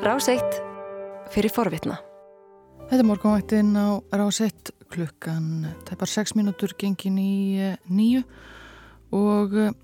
Ráseitt 0.00 0.54
fyrir 1.28 1.52
forvitna. 1.52 1.98
Þetta 2.88 3.04
morgunvættin 3.04 3.74
á 3.76 4.00
Ráseitt 4.16 4.70
klukkan 4.88 5.66
tæpar 5.84 6.08
6 6.08 6.32
mínútur 6.38 6.72
gengin 6.80 7.18
í 7.20 7.60
eh, 7.60 7.74
nýju 7.84 8.22
og 9.12 9.52
eh, 9.60 9.74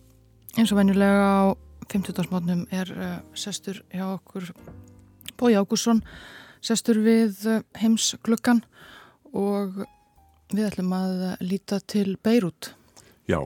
eins 0.57 0.73
og 0.73 0.81
venjulega 0.81 1.21
á 1.21 1.45
50. 1.93 2.31
mótnum 2.33 2.65
er 2.73 2.89
eh, 2.97 3.19
sestur 3.37 3.83
hjá 3.93 4.07
okkur 4.15 4.49
Bói 5.37 5.53
Ágússon 5.53 6.01
sestur 6.65 7.03
við 7.05 7.45
heims 7.77 8.15
klukkan 8.25 8.65
og 9.37 9.85
við 10.49 10.65
ætlum 10.71 10.97
að 10.97 11.27
líta 11.45 11.83
til 11.85 12.17
Beirut. 12.25 12.73
Já, 13.29 13.45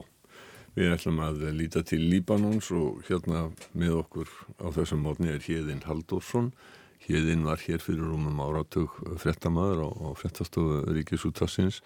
við 0.75 0.93
ætlum 0.95 1.19
að 1.23 1.47
líta 1.57 1.83
til 1.83 2.03
Líbanons 2.07 2.71
og 2.75 3.01
hérna 3.09 3.49
með 3.77 3.97
okkur 4.03 4.29
á 4.63 4.67
þessum 4.75 5.03
mótni 5.03 5.33
er 5.33 5.43
Híðin 5.43 5.83
Halldórsson 5.87 6.53
Híðin 7.01 7.47
var 7.47 7.57
hér 7.65 7.81
fyrir 7.81 8.05
rúmum 8.05 8.39
áratug 8.43 8.93
frettamæður 9.19 9.87
á, 9.89 9.89
frettastofu 10.19 10.83
Ríkisútassins 10.93 11.79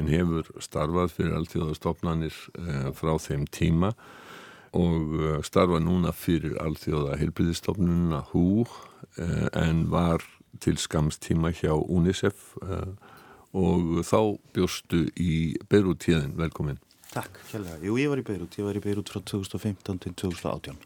en 0.00 0.08
hefur 0.08 0.48
starfað 0.64 1.12
fyrir 1.18 1.36
allþjóðastofnanir 1.36 2.38
eh, 2.56 2.88
frá 2.96 3.12
þeim 3.20 3.44
tíma 3.52 3.92
og 4.72 5.18
eh, 5.20 5.40
starfa 5.44 5.80
núna 5.84 6.14
fyrir 6.16 6.56
allþjóða 6.64 7.18
heilbyrðistofnununa 7.20 8.22
HÚ 8.32 8.64
eh, 9.20 9.48
en 9.60 9.84
var 9.92 10.24
til 10.62 10.78
skamstíma 10.80 11.52
hjá 11.56 11.74
UNICEF 11.76 12.56
og 13.56 14.00
þá 14.08 14.18
bjóstu 14.52 15.06
í 15.20 15.56
Beirut 15.68 16.04
híðin, 16.08 16.34
velkomin. 16.36 16.80
Takk, 17.12 17.38
hérlega. 17.52 17.78
Jú, 17.84 17.98
ég 18.00 18.08
var 18.12 18.22
í 18.22 18.26
Beirut. 18.26 18.56
Ég 18.56 18.66
var 18.66 18.78
í 18.78 18.82
Beirut 18.84 19.12
frá 19.12 19.20
2015 19.20 20.02
til 20.06 20.18
2018 20.24 20.80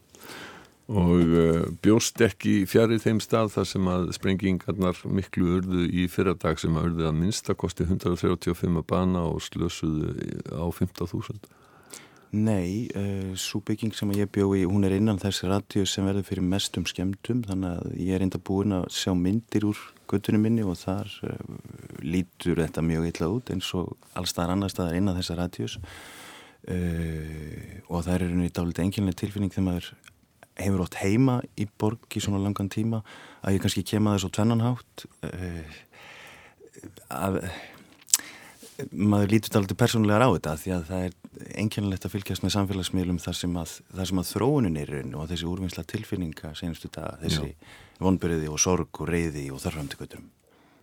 og 0.87 1.19
uh, 1.19 1.65
bjóst 1.83 2.21
ekki 2.23 2.61
fjarið 2.71 3.01
þeim 3.03 3.21
stað 3.23 3.49
þar 3.57 3.65
sem 3.67 3.89
að 3.91 4.05
sprengingarnar 4.15 5.01
miklu 5.11 5.57
urðu 5.59 5.87
í 5.91 6.07
fyrradag 6.11 6.61
sem 6.63 6.77
að 6.79 6.93
urðu 6.93 7.09
að 7.09 7.17
minnstakosti 7.25 7.87
135 7.89 8.85
bana 8.87 9.25
og 9.27 9.43
slösuðu 9.43 10.15
á 10.55 10.63
15.000 10.71 11.66
Nei, 12.35 12.89
uh, 12.99 13.37
svo 13.39 13.61
bygging 13.65 13.95
sem 13.95 14.11
ég 14.17 14.31
bjói, 14.35 14.65
hún 14.67 14.85
er 14.85 14.97
innan 14.97 15.21
þessi 15.23 15.47
radíu 15.51 15.87
sem 15.87 16.07
verður 16.09 16.27
fyrir 16.27 16.47
mestum 16.47 16.87
skemmtum 16.89 17.45
þannig 17.47 17.77
að 17.79 17.95
ég 18.03 18.17
er 18.17 18.25
enda 18.27 18.41
búin 18.43 18.75
að 18.77 18.89
sjá 18.97 19.15
myndir 19.15 19.69
úr 19.69 19.79
göttunum 20.11 20.43
minni 20.43 20.67
og 20.67 20.79
þar 20.81 21.13
uh, 21.29 21.39
lítur 22.03 22.59
þetta 22.65 22.85
mjög 22.85 23.09
illa 23.13 23.31
út 23.31 23.55
eins 23.55 23.71
og 23.79 23.95
allstaðar 24.19 24.57
annar 24.57 24.75
staðar 24.75 24.99
innan 24.99 25.19
þessa 25.19 25.39
radíus 25.39 25.79
og 26.67 28.01
það 28.03 28.09
er 28.11 28.23
einhvern 28.25 28.41
veginn 28.43 28.55
dálítið 28.57 28.83
enginlega 28.83 29.19
tilfinning 29.21 29.53
þegar 29.55 29.67
maður 29.69 29.91
hefur 30.57 30.85
ótt 30.87 30.99
heima 31.03 31.37
í 31.61 31.67
borg 31.79 32.17
í 32.17 32.23
svona 32.23 32.41
langan 32.43 32.71
tíma 32.73 33.03
að 33.45 33.57
ég 33.57 33.65
kannski 33.65 33.85
kema 33.87 34.17
þess 34.17 34.27
á 34.27 34.37
tvennanhátt 34.37 35.07
uh, 35.29 35.77
að 37.13 37.41
maður 38.93 39.33
lítur 39.33 39.59
alltaf 39.61 39.79
persónulegar 39.81 40.27
á 40.27 40.31
þetta 40.35 40.55
því 40.61 40.73
að 40.77 40.83
það 40.91 41.05
er 41.07 41.15
einkennilegt 41.63 42.07
að 42.07 42.15
fylgjast 42.15 42.45
með 42.45 42.55
samfélagsmiðlum 42.57 43.21
þar 43.23 43.39
sem 43.39 43.57
að, 43.61 43.75
þar 43.97 44.11
sem 44.11 44.21
að 44.23 44.31
þróunin 44.33 44.81
er 44.81 44.93
og 45.17 45.29
þessi 45.31 45.49
úrvinnsla 45.51 45.85
tilfinninga 45.89 46.53
senastu 46.59 46.91
dag, 46.93 47.17
þessi 47.23 47.55
vonbyrði 48.03 48.51
og 48.53 48.61
sorg 48.61 49.01
og 49.01 49.09
reyði 49.11 49.47
og 49.55 49.63
þarframtökutum. 49.65 50.29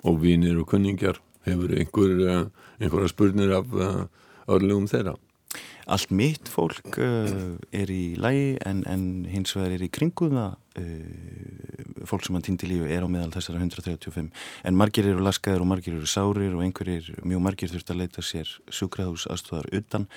Og 0.09 0.17
vinir 0.23 0.57
og 0.59 0.67
kunningjar 0.71 1.21
hefur 1.47 1.75
einhver, 1.77 2.15
eh, 2.29 2.47
einhverja 2.81 3.11
spurnir 3.11 3.53
af 3.59 3.75
uh, 3.75 4.03
örlugum 4.51 4.87
þeirra? 4.91 5.15
Allt 5.91 6.11
mitt 6.15 6.49
fólk 6.51 6.97
uh, 6.97 7.55
er 7.75 7.91
í 7.91 8.15
lægi 8.19 8.57
en, 8.65 8.83
en 8.87 9.05
hins 9.29 9.55
vegar 9.57 9.75
er 9.75 9.85
í 9.85 9.91
kringuða 9.93 10.53
uh, 10.79 11.62
fólk 12.09 12.25
sem 12.25 12.37
hann 12.37 12.45
týndi 12.45 12.69
lífi 12.69 12.93
er 12.93 13.05
á 13.05 13.09
meðal 13.11 13.33
þessara 13.35 13.61
135 13.61 14.31
en 14.63 14.79
margir 14.79 15.09
eru 15.09 15.25
laskaðir 15.25 15.65
og 15.65 15.69
margir 15.73 15.97
eru 15.97 16.09
sárir 16.09 16.55
og 16.55 16.63
einhverjir, 16.65 17.13
mjög 17.23 17.45
margir 17.45 17.71
þurft 17.73 17.93
að 17.93 18.01
leita 18.03 18.25
sér 18.25 18.49
sjúkrahús 18.71 19.27
aðstofar 19.31 19.69
utan 19.73 20.09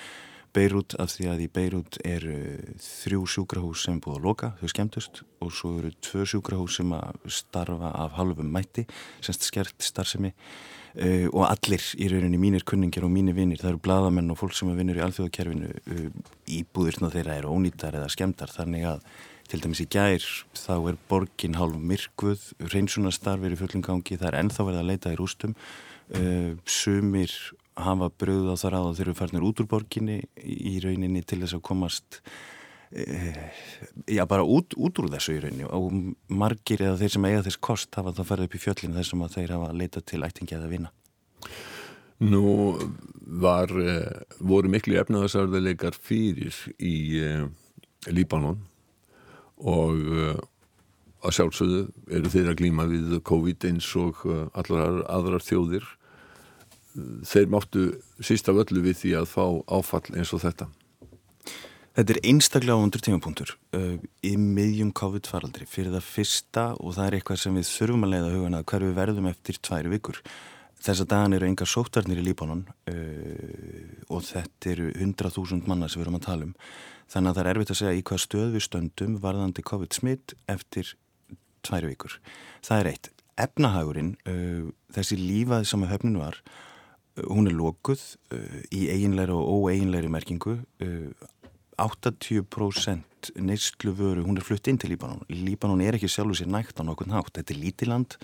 Beirut 0.57 0.95
af 0.97 1.11
því 1.13 1.27
að 1.29 1.43
í 1.43 1.47
Beirut 1.53 1.97
eru 2.07 2.37
þrjú 2.81 3.25
sjúkrahús 3.29 3.83
sem 3.85 3.97
er 3.97 4.01
búið 4.03 4.17
að 4.17 4.25
loka, 4.25 4.49
þau 4.57 4.71
skemmtust 4.71 5.21
og 5.43 5.51
svo 5.53 5.73
eru 5.81 5.91
tvö 6.01 6.25
sjúkrahús 6.31 6.79
sem 6.79 6.95
að 6.97 7.19
starfa 7.29 7.91
af 7.93 8.17
halvum 8.17 8.49
mætti, 8.55 8.87
semst 9.21 9.45
skert 9.45 9.75
starfsemi. 9.85 10.33
Uh, 10.97 11.27
og 11.29 11.43
allir 11.45 11.83
í 12.01 12.07
rauninni 12.09 12.39
mínir 12.41 12.63
kunningir 12.65 13.05
og 13.05 13.11
mínir 13.13 13.35
vinnir, 13.37 13.59
það 13.61 13.75
eru 13.75 13.81
bladamenn 13.85 14.33
og 14.33 14.39
fólk 14.39 14.55
sem 14.57 14.71
er 14.71 14.79
vinnur 14.79 14.97
í 14.97 15.03
alþjóðakerfinu 15.05 15.67
uh, 15.69 16.07
íbúðurna 16.57 17.11
þeirra 17.13 17.35
eru 17.37 17.51
ónýttar 17.53 17.99
eða 17.99 18.09
skemtar 18.09 18.49
þannig 18.49 18.87
að 18.95 19.03
til 19.51 19.61
dæmis 19.63 19.83
í 19.83 19.87
gær 19.93 20.25
þá 20.57 20.73
er 20.91 20.99
borgin 21.09 21.57
hálf 21.59 21.77
myrkvuð 21.91 22.49
reynsunastarfir 22.73 23.55
í 23.55 23.59
fullum 23.59 23.85
gangi 23.85 24.17
það 24.17 24.29
er 24.31 24.39
ennþá 24.41 24.67
verið 24.67 24.81
að 24.81 24.91
leita 24.91 25.13
í 25.13 25.19
rústum. 25.19 25.55
Uh, 26.07 26.53
sumir 26.63 27.33
hafa 27.77 28.07
bröð 28.15 28.53
á 28.53 28.55
þar 28.57 28.77
að 28.79 28.93
þeir 28.99 29.07
eru 29.09 29.17
farnir 29.19 29.47
út 29.47 29.59
úr 29.61 29.67
borginni 29.69 30.21
í 30.39 30.77
rauninni 30.83 31.25
til 31.27 31.41
þess 31.43 31.57
að 31.59 31.65
komast 31.67 32.21
Eh, 32.91 33.51
já 34.07 34.25
bara 34.25 34.43
út, 34.43 34.71
út 34.79 34.99
úr 35.01 35.09
þessu 35.11 35.35
í 35.35 35.41
rauninni. 35.43 35.65
Og 35.67 36.13
margir 36.31 36.85
eða 36.85 36.99
þeir 37.01 37.13
sem 37.15 37.25
eiga 37.27 37.43
þess 37.43 37.59
kost 37.59 37.97
hafa 37.99 38.13
það 38.15 38.29
farið 38.29 38.47
upp 38.47 38.55
í 38.55 38.61
fjöllinu 38.63 38.95
þessum 38.95 39.25
að 39.25 39.33
þeir 39.35 39.53
hafa 39.57 39.73
leitað 39.75 40.05
til 40.07 40.21
ættingi 40.23 40.55
að 40.55 40.69
vinna 40.71 40.93
Nú 42.23 42.45
var 43.43 43.73
eh, 43.83 44.23
voru 44.39 44.71
miklu 44.71 44.95
efnaðarsarðarleikar 45.01 45.99
fyrir 45.99 46.55
í 46.79 46.95
Líbanon 48.07 48.63
og 49.57 50.01
eh, 50.13 50.39
að 51.25 51.37
sjálfsögðu 51.37 51.83
eru 52.19 52.31
þeir 52.33 52.51
að 52.51 52.59
glíma 52.61 52.87
við 52.89 53.19
COVID 53.27 53.69
eins 53.71 53.87
og 53.99 54.25
eh, 54.29 54.43
allar 54.57 55.01
aðrar 55.09 55.45
þjóðir. 55.45 55.87
Þeir 57.27 57.49
máttu 57.53 57.87
sísta 58.25 58.55
völlu 58.57 58.81
við 58.85 59.01
því 59.03 59.15
að 59.19 59.29
fá 59.29 59.43
áfall 59.69 60.05
eins 60.17 60.33
og 60.33 60.41
þetta. 60.41 60.69
Þetta 61.97 62.13
er 62.13 62.19
einstaklega 62.29 62.77
ándur 62.77 63.01
tímapunktur 63.01 63.51
uh, 63.73 63.95
í 64.21 64.35
miðjum 64.37 64.91
COVID-faraldri. 64.97 65.65
Fyrir 65.65 65.95
það 65.95 66.03
fyrsta 66.05 66.65
og 66.77 66.93
það 66.93 67.07
er 67.07 67.15
eitthvað 67.17 67.39
sem 67.41 67.57
við 67.57 67.71
þurfum 67.71 68.05
að 68.05 68.11
leiða 68.13 68.33
hugana 68.35 68.59
hver 68.69 68.85
við 68.85 68.99
verðum 68.99 69.29
eftir 69.31 69.57
tværi 69.65 69.93
vikur. 69.95 70.19
Þessa 70.83 71.07
dagan 71.09 71.35
eru 71.35 71.47
enga 71.47 71.65
sóttarnir 71.67 72.21
í 72.21 72.25
Líbanon 72.27 72.63
uh, 72.67 72.93
og 74.13 74.23
þetta 74.27 74.71
eru 74.73 74.91
100.000 74.93 75.65
manna 75.69 75.89
sem 75.89 76.01
við 76.01 76.07
erum 76.07 76.19
að 76.19 76.27
tala 76.27 76.47
um. 76.47 76.53
Þannig 77.07 77.31
að 77.31 77.37
það 77.37 77.43
er 77.43 77.51
erfitt 77.53 77.73
að 77.73 77.79
segja 77.81 77.97
í 77.97 78.05
hvað 78.07 78.23
stöð 78.23 78.47
við 78.53 78.65
stöndum 78.67 79.17
varðandi 79.23 79.65
COVID-smitt 79.65 80.35
eftir 80.51 80.93
tværi 81.65 81.91
vikur. 81.93 82.17
Það 82.67 82.81
er 82.81 82.91
eitt. 82.91 83.11
Efnahagurinn, 83.37 84.15
uh, 84.29 84.69
þessi 84.95 85.19
lífað 85.21 85.67
sem 85.69 85.85
að 85.85 85.93
höfninu 85.95 86.23
var, 86.23 86.39
uh, 86.41 87.25
hún 87.31 87.49
er 87.49 87.57
lókuð 87.57 88.03
uh, 88.35 88.61
í 88.73 88.87
eiginleiri 88.93 89.35
og 89.35 89.67
óeiginleiri 89.67 90.13
merkingu 90.13 90.59
80% 91.77 93.31
neyslu 93.37 93.93
vöru, 93.93 94.23
hún 94.25 94.37
er 94.37 94.45
flutt 94.45 94.67
inn 94.69 94.79
til 94.81 94.91
Líbanon. 94.93 95.21
Líbanon 95.29 95.81
er 95.85 95.97
ekki 95.97 96.09
sjálfur 96.09 96.39
sér 96.39 96.49
nægt 96.49 96.79
á 96.81 96.83
nokkurn 96.85 97.13
hátt. 97.13 97.35
Þetta 97.37 97.53
er 97.53 97.61
lítið 97.61 97.91
land, 97.91 98.17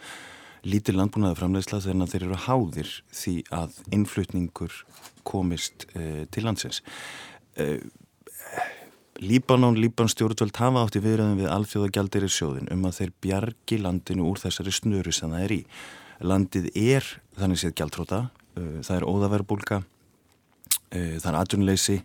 lítið 0.68 0.98
landbúnaða 1.00 1.38
framleiðsla 1.40 1.82
þegar 1.84 2.12
þeir 2.12 2.26
eru 2.28 2.40
háðir 2.46 2.94
því 3.14 3.36
að 3.54 3.78
innflutningur 3.96 4.78
komist 5.28 5.88
uh, 5.94 6.24
til 6.32 6.46
landsins. 6.46 6.82
Uh, 7.60 7.80
Líbanon, 9.24 9.78
Líban 9.78 10.10
stjórnvöld 10.10 10.58
hafa 10.58 10.84
átti 10.84 11.00
viðræðum 11.04 11.44
við 11.44 11.52
alþjóðagjaldir 11.54 12.26
í 12.26 12.32
sjóðin 12.34 12.72
um 12.74 12.88
að 12.90 12.98
þeir 12.98 13.12
bjargi 13.24 13.78
landinu 13.84 14.26
úr 14.32 14.42
þessari 14.42 14.74
snöru 14.74 15.14
sem 15.14 15.32
það 15.32 15.46
er 15.46 15.56
í. 15.56 15.62
Landið 16.24 16.70
er 16.80 17.10
þannig 17.38 17.62
séð 17.62 17.76
gjaldtróta, 17.80 18.22
uh, 18.58 18.78
það 18.82 18.96
er 18.98 19.10
óðaverbulga, 19.10 19.84
það 20.94 21.26
er 21.26 21.36
atvinnleysi, 21.40 21.96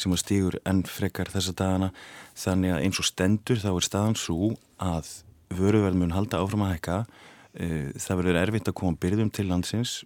sem 0.00 0.14
að 0.14 0.22
stýgur 0.22 0.56
enn 0.68 0.82
frekar 0.88 1.30
þessa 1.32 1.54
dagana 1.56 1.90
þannig 2.38 2.74
að 2.74 2.82
eins 2.86 3.00
og 3.00 3.08
stendur 3.08 3.60
þá 3.62 3.70
er 3.72 3.86
staðan 3.86 4.18
svo 4.18 4.50
að 4.82 5.10
vöruverð 5.54 6.00
mun 6.00 6.14
halda 6.16 6.40
áfram 6.42 6.64
að 6.66 6.74
hækka 6.74 6.98
e, 7.04 7.33
það 7.54 8.18
verður 8.20 8.40
erfitt 8.40 8.68
að 8.70 8.76
koma 8.80 8.98
byrðum 9.00 9.30
til 9.34 9.46
landsins. 9.50 10.00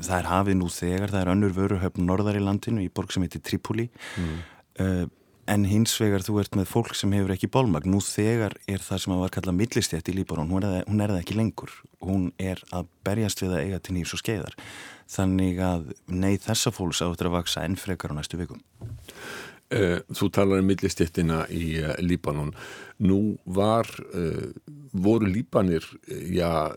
Það 0.00 0.14
er 0.18 0.30
hafið 0.30 0.58
nú 0.60 0.70
þegar, 0.72 1.12
það 1.12 1.20
er 1.20 1.32
önnur 1.34 1.54
vöruhöfn 1.56 2.08
norðar 2.08 2.38
í 2.38 2.44
landinu 2.44 2.84
í 2.84 2.92
borg 2.92 3.12
sem 3.12 3.24
heitir 3.26 3.44
Tripoli 3.44 3.88
mm. 4.16 5.10
en 5.52 5.66
hins 5.68 5.94
vegar 6.00 6.24
þú 6.24 6.38
ert 6.42 6.56
með 6.56 6.70
fólk 6.70 6.94
sem 6.96 7.12
hefur 7.16 7.34
ekki 7.34 7.50
bólmagn 7.52 7.92
nú 7.92 8.00
þegar 8.04 8.56
er 8.68 8.84
það 8.84 9.02
sem 9.04 9.16
var 9.20 9.34
kallað 9.36 9.58
millistjætt 9.60 10.08
í 10.08 10.16
Líbarón, 10.16 10.52
hún, 10.52 10.68
hún 10.88 11.04
er 11.04 11.12
það 11.12 11.20
ekki 11.22 11.36
lengur. 11.36 11.74
Hún 12.04 12.30
er 12.40 12.62
að 12.72 12.88
berjast 13.04 13.44
við 13.44 13.56
að 13.56 13.66
eiga 13.66 13.82
til 13.82 13.98
nýjus 13.98 14.16
og 14.16 14.22
skeiðar. 14.22 14.56
Þannig 15.08 15.60
að 15.64 15.92
nei 16.12 16.34
þessa 16.40 16.72
fólks 16.72 17.04
áttur 17.04 17.30
að 17.30 17.38
vaksa 17.38 17.64
enn 17.64 17.78
frekar 17.80 18.12
á 18.12 18.18
næstu 18.18 18.40
vikum. 18.40 18.60
eh, 18.80 19.47
Þú 19.68 20.28
talar 20.32 20.62
um 20.62 20.68
millistéttina 20.70 21.42
í 21.52 21.76
uh, 21.82 21.92
Líbanon. 22.00 22.54
Nú 23.04 23.36
var 23.44 23.88
uh, 24.16 24.48
voru 24.96 25.28
Líbanir 25.28 25.84
já, 26.08 26.72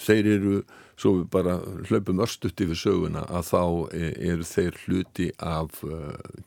þeir 0.00 0.30
eru 0.38 0.54
svo 0.96 1.18
við 1.18 1.26
bara 1.34 1.58
hlaupum 1.90 2.22
örstutt 2.24 2.62
yfir 2.64 2.78
söguna 2.78 3.26
að 3.28 3.48
þá 3.50 3.62
eru 3.92 4.46
þeir 4.46 4.78
hluti 4.84 5.28
af 5.42 5.80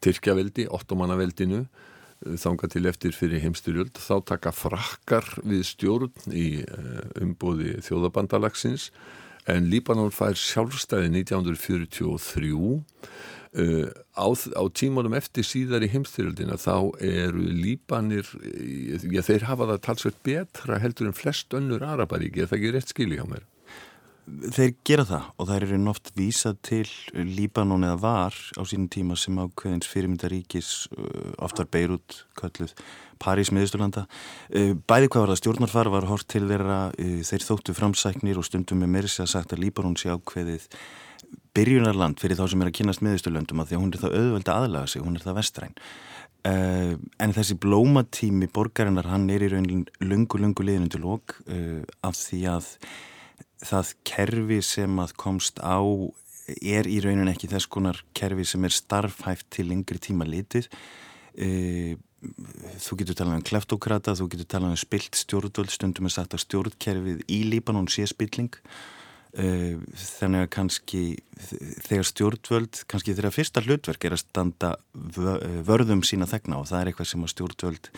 Tyrkjaveldi, 0.05 0.67
ottomannaveldinu 0.71 1.65
þanga 2.39 2.69
til 2.71 2.85
eftir 2.89 3.13
fyrir 3.17 3.43
heimstyrjöld 3.43 3.99
þá 3.99 4.15
taka 4.31 4.53
frakkar 4.55 5.27
við 5.43 5.65
stjórn 5.67 6.31
í 6.31 6.47
umbóði 7.21 7.75
þjóðabandalagsins 7.85 8.89
en 9.51 9.69
Líbanon 9.71 10.13
fær 10.13 10.38
sjálfstæði 10.39 11.12
1943 11.21 12.53
Uh, 13.56 13.88
á, 14.19 14.27
á 14.36 14.63
tímanum 14.75 15.13
eftir 15.15 15.45
síðar 15.47 15.86
í 15.86 15.88
heimstyrjöldina 15.94 16.57
þá 16.59 16.92
eru 17.00 17.39
Líbanir 17.39 18.27
já, 18.36 19.21
þeir 19.24 19.45
hafa 19.47 19.69
það 19.69 19.80
talsveit 19.86 20.18
betra 20.27 20.80
heldur 20.83 21.07
en 21.07 21.15
flest 21.15 21.56
önnur 21.56 21.86
Araparíki, 21.88 22.44
er 22.44 22.50
það 22.51 22.57
ekki 22.57 22.74
rétt 22.75 22.92
skilji 22.92 23.21
á 23.24 23.27
mér? 23.31 23.45
Þeir 24.25 24.72
gera 24.88 25.06
það 25.06 25.25
og 25.38 25.48
það 25.48 25.56
eru 25.60 25.80
oft 25.92 26.12
vísað 26.18 26.60
til 26.66 26.86
Líbanon 27.13 27.86
eða 27.86 28.00
var 28.01 28.38
á 28.57 28.62
sínum 28.66 28.89
tíma 28.89 29.18
sem 29.19 29.38
ákveðins 29.38 29.89
fyrirmyndaríkis 29.92 30.69
uh, 30.98 31.31
oftar 31.45 31.69
Beirut, 31.69 32.24
Kölluð 32.39 32.74
París, 33.22 33.54
Miðusturlanda 33.54 34.07
uh, 34.07 34.74
bæði 34.89 35.12
hvað 35.12 35.25
var 35.25 35.33
það 35.33 35.42
stjórnarfar 35.44 35.92
var 35.94 36.10
hort 36.10 36.30
til 36.31 36.48
þeirra 36.50 36.80
þeir 36.98 37.45
þóttu 37.45 37.77
framsæknir 37.77 38.42
og 38.42 38.50
stundum 38.50 38.81
með 38.81 38.95
mér 38.98 39.12
sé 39.13 39.25
að 39.27 39.33
sagt 39.36 39.54
að 39.54 39.62
Líbanon 39.68 39.98
sé 40.00 40.10
ákveðið 40.10 40.69
byrjunarland 41.56 42.19
fyrir 42.19 42.39
þá 42.39 42.45
sem 42.51 42.63
er 42.63 42.72
að 42.72 42.77
kynast 42.80 43.04
miðusturlöndum 43.06 43.62
að 43.62 43.69
því 43.69 43.77
að 43.77 43.83
hún 43.83 43.94
er 43.94 44.04
það 44.04 44.19
auðveld 44.19 44.50
að 44.51 44.62
aðlaga 44.66 44.92
sig, 44.92 45.06
hún 45.06 45.18
er 45.18 45.25
það 45.25 45.39
vestræn. 45.39 45.75
Uh, 46.45 46.94
en 47.22 47.33
þessi 47.33 47.57
blómatími 47.57 48.50
borgarinnar 48.54 49.07
hann 49.10 49.25
er 49.33 49.42
í 49.42 49.50
raunin 49.50 49.86
lungu, 50.04 50.38
lungu 50.38 50.66
liðinu 50.66 50.92
til 50.94 51.01
lók 51.01 51.39
uh, 51.50 51.81
af 52.06 52.18
því 52.19 52.42
að 52.51 52.68
það 53.63 53.93
kerfi 54.07 54.61
sem 54.65 55.01
að 55.01 55.15
komst 55.21 55.61
á 55.63 55.79
er 56.61 56.89
í 56.89 56.99
raunin 57.01 57.31
ekki 57.31 57.49
þess 57.49 57.69
konar 57.71 58.01
kerfi 58.17 58.45
sem 58.45 58.65
er 58.67 58.73
starfhæft 58.73 59.47
til 59.53 59.71
yngri 59.73 60.01
tíma 60.01 60.27
litið. 60.29 60.69
Uh, 61.35 61.95
þú 62.81 62.99
getur 63.01 63.17
talað 63.19 63.39
um 63.39 63.45
kleftokrata, 63.45 64.15
þú 64.17 64.29
getur 64.33 64.49
talað 64.55 64.75
um 64.75 64.81
spilt 64.81 65.17
stjórnvöld, 65.19 65.71
stundum 65.73 66.09
er 66.09 66.13
sagt 66.15 66.33
að 66.33 66.45
stjórnkerfið 66.45 67.23
í 67.29 67.41
Líbanon 67.51 67.89
sé 67.91 68.07
spilling. 68.09 68.53
Eh, 69.35 69.75
þannig 69.99 70.45
að 70.45 70.51
kannski 70.55 70.99
þegar 71.83 72.07
stjórnvöld, 72.07 72.83
kannski 72.87 73.15
þegar 73.17 73.35
fyrsta 73.35 73.63
hlutverk 73.65 74.05
er 74.07 74.15
að 74.15 74.21
standa 74.21 74.69
vörðum 75.67 76.05
sína 76.07 76.27
þegna 76.29 76.61
og 76.61 76.69
það 76.69 76.79
er 76.79 76.91
eitthvað 76.91 77.09
sem 77.09 77.25
að 77.25 77.33
stjórnvöld 77.33 77.89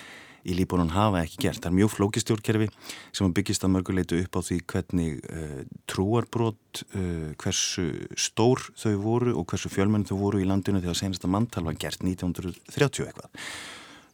í 0.46 0.58
Líbónun 0.58 0.94
hafa 0.94 1.24
ekki 1.24 1.42
gert. 1.48 1.62
Það 1.64 1.72
er 1.72 1.78
mjög 1.80 1.94
flóki 1.96 2.24
stjórnkerfi 2.24 2.70
sem 3.16 3.34
byggist 3.40 3.66
að 3.66 3.74
mörguleitu 3.76 4.22
upp 4.22 4.38
á 4.38 4.42
því 4.50 4.60
hvernig 4.74 5.26
uh, 5.32 5.64
trúarbrót, 5.90 6.84
uh, 6.92 7.34
hversu 7.42 7.88
stór 8.20 8.68
þau 8.78 8.94
voru 9.04 9.36
og 9.40 9.48
hversu 9.50 9.72
fjölmenn 9.74 10.08
þau 10.08 10.18
voru 10.22 10.44
í 10.44 10.48
landinu 10.48 10.84
þegar 10.84 11.02
senasta 11.02 11.32
manntal 11.32 11.66
var 11.68 11.80
gert 11.82 12.06
1930 12.06 13.10
eitthvað. 13.10 13.50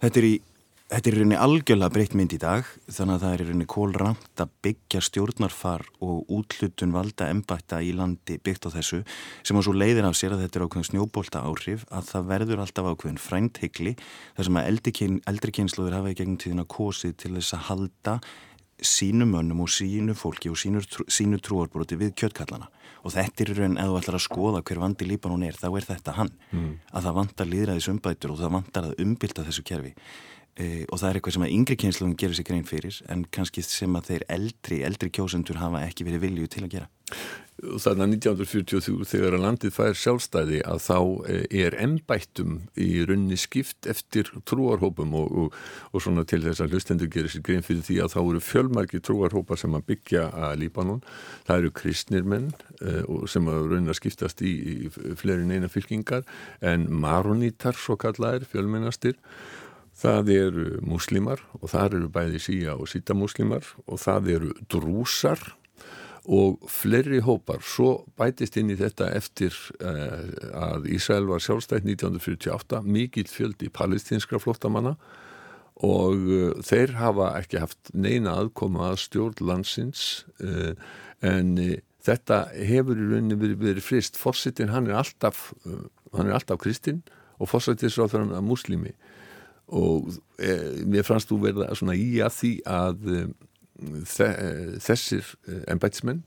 Þetta 0.04 0.20
er 0.20 0.30
í 0.30 0.34
Þetta 0.94 1.10
er 1.10 1.16
í 1.16 1.22
rauninni 1.24 1.38
algjörlega 1.42 1.90
breytt 1.90 2.12
mynd 2.14 2.34
í 2.36 2.38
dag 2.38 2.68
þannig 2.86 3.16
að 3.16 3.24
það 3.24 3.32
er 3.34 3.42
í 3.42 3.46
rauninni 3.48 3.66
kólramt 3.74 4.42
að 4.44 4.52
byggja 4.62 5.00
stjórnarfar 5.02 5.82
og 6.06 6.30
útlutun 6.38 6.94
valda 6.94 7.32
embætta 7.34 7.80
í 7.82 7.96
landi 7.98 8.36
byggt 8.38 8.68
á 8.70 8.76
þessu 8.76 9.00
sem 9.42 9.58
á 9.58 9.62
svo 9.66 9.74
leiðir 9.74 10.06
af 10.06 10.20
sér 10.20 10.36
að 10.36 10.44
þetta 10.44 10.60
er 10.60 10.66
ákveðin 10.68 10.90
snjóbólta 10.92 11.42
áhrif 11.50 11.88
að 11.90 12.12
það 12.12 12.28
verður 12.30 12.62
alltaf 12.62 12.90
ákveðin 12.92 13.22
fræntheikli 13.24 13.96
þar 14.38 14.48
sem 14.50 14.60
að 14.62 14.70
eldri 15.34 15.56
kynsluður 15.58 15.98
hafa 15.98 16.14
í 16.14 16.18
gegnum 16.20 16.38
tíðina 16.44 16.68
kosið 16.70 17.16
til 17.24 17.34
þess 17.40 17.58
að 17.58 17.66
halda 17.72 18.14
sínu 18.84 19.26
mönnum 19.30 19.64
og 19.64 19.72
sínu 19.74 20.14
fólki 20.18 20.52
og 20.52 20.60
sínu, 20.62 20.84
sínu 21.10 21.40
trúarbróti 21.42 21.98
við 21.98 22.14
kjöttkallana 22.22 22.70
og 23.02 23.16
þetta 23.16 23.44
er 23.44 23.52
í 23.52 23.58
rauninni 23.58 23.82
að 23.82 23.90
þú 23.90 23.98
ætlar 24.00 24.20
að 24.20 24.26
skoða 24.28 24.62
hver 24.68 24.84
vandi 24.84 25.08
lípan 25.10 25.34
hún 25.34 25.48
er 25.48 25.58
þá 25.58 25.68
er 25.72 25.88
þetta 25.90 26.16
hann. 26.20 26.32
Mm. 26.52 26.70
að 26.94 27.08
það 27.08 27.18
vantar 27.18 27.50
e, 30.58 30.86
og 30.90 31.00
það 31.00 31.10
er 31.10 31.20
eitthvað 31.20 31.38
sem 31.38 31.46
að 31.48 31.56
yngri 31.58 31.78
kynsluðum 31.84 32.18
gerir 32.20 32.38
sig 32.38 32.50
grein 32.50 32.68
fyrir 32.68 33.00
en 33.14 33.26
kannski 33.34 33.64
sem 33.66 34.00
að 34.00 34.12
þeir 34.12 34.28
eldri, 34.38 34.84
eldri 34.88 35.14
kjósendur 35.14 35.62
hafa 35.62 35.86
ekki 35.88 36.08
verið 36.08 36.28
vilju 36.28 36.52
til 36.54 36.66
að 36.68 36.76
gera. 36.78 36.92
Þannig 37.64 38.02
að 38.02 38.14
1943 38.34 39.06
þegar 39.08 39.36
að 39.38 39.44
landið 39.44 39.74
fær 39.76 39.98
sjálfstæði 40.02 40.60
að 40.68 40.80
þá 40.84 40.98
eh, 41.30 41.44
er 41.64 41.76
ennbættum 41.80 42.56
í 42.82 42.88
runni 43.08 43.38
skipt 43.40 43.88
eftir 43.88 44.32
trúarhópum 44.50 45.14
og, 45.20 45.36
og, 45.44 45.60
og 45.94 46.04
svona 46.04 46.26
til 46.28 46.42
þess 46.44 46.64
að 46.66 46.74
hlustendur 46.74 47.12
gerir 47.14 47.32
sér 47.32 47.46
grein 47.46 47.64
fyrir 47.64 47.86
því 47.86 48.00
að 48.04 48.16
þá 48.16 48.20
eru 48.24 48.44
fjölmarki 48.44 49.04
trúarhópar 49.06 49.62
sem 49.62 49.78
að 49.78 49.86
byggja 49.94 50.26
að 50.34 50.58
Líbanon. 50.64 51.04
Það 51.48 51.62
eru 51.62 51.74
kristnir 51.78 52.28
menn 52.28 52.50
eh, 52.82 53.04
sem 53.32 53.48
að 53.54 53.70
runna 53.76 53.96
skiptast 53.96 54.44
í, 54.44 54.54
í 54.90 54.92
fleiri 55.22 55.46
neina 55.48 55.72
fylkingar 55.72 56.26
en 56.66 56.90
maronítar 56.90 57.78
svo 57.78 58.00
kallaðir 58.02 58.50
fjölmennastir 58.50 59.22
Það 59.94 60.30
eru 60.34 60.68
muslimar 60.84 61.44
og 61.60 61.70
það 61.72 62.00
eru 62.00 62.08
bæði 62.14 62.40
síja 62.42 62.78
og 62.78 62.90
síta 62.92 63.16
muslimar 63.16 63.68
og 63.86 64.02
það 64.02 64.32
eru 64.36 64.56
drúsar 64.72 65.42
og 66.24 66.64
fleiri 66.72 67.20
hópar. 67.24 67.62
Svo 67.62 68.06
bætist 68.18 68.58
inn 68.58 68.72
í 68.72 68.78
þetta 68.80 69.10
eftir 69.16 69.56
uh, 69.84 70.32
að 70.56 70.88
Ísrael 70.96 71.28
var 71.28 71.44
sjálfstætt 71.44 71.84
1948, 71.84 72.82
mikill 72.88 73.28
fjöldi 73.28 73.70
palestinskra 73.74 74.40
flottamanna 74.42 74.96
og 75.84 76.28
uh, 76.30 76.52
þeir 76.64 76.96
hafa 77.00 77.34
ekki 77.42 77.60
haft 77.60 77.92
neina 77.94 78.38
aðkoma 78.40 78.94
að 78.94 79.02
stjórn 79.08 79.44
landsins 79.44 80.24
uh, 80.40 80.74
en 81.24 81.58
þetta 82.04 82.46
hefur 82.56 82.98
í 82.98 83.10
rauninni 83.12 83.40
verið, 83.40 83.60
verið 83.62 83.86
frist. 83.86 84.20
Fossettin 84.20 84.72
hann 84.74 84.90
er 84.90 85.04
alltaf, 85.04 85.52
hann 86.16 86.28
er 86.28 86.40
alltaf 86.40 86.64
kristinn 86.64 87.04
og 87.40 87.52
fossettisráður 87.52 88.26
hann 88.26 88.38
er 88.40 88.48
muslimi 88.48 88.96
og 89.68 90.12
e, 90.38 90.84
mér 90.90 91.08
fannst 91.08 91.32
þú 91.32 91.40
verða 91.48 91.72
svona 91.78 91.96
í 91.98 92.20
að 92.24 92.38
því 92.40 92.54
að 92.68 93.10
e, 93.14 93.24
þessir 94.84 95.34
ennbætsmenn 95.72 96.24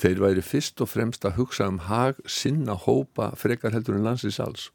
þeir 0.00 0.20
væri 0.22 0.44
fyrst 0.44 0.80
og 0.82 0.90
fremst 0.90 1.24
að 1.28 1.38
hugsa 1.38 1.68
um 1.70 1.80
hag 1.88 2.18
sinna 2.26 2.76
hópa 2.86 3.32
frekar 3.38 3.74
heldur 3.74 3.98
en 3.98 4.06
landsins 4.06 4.40
alls 4.42 4.70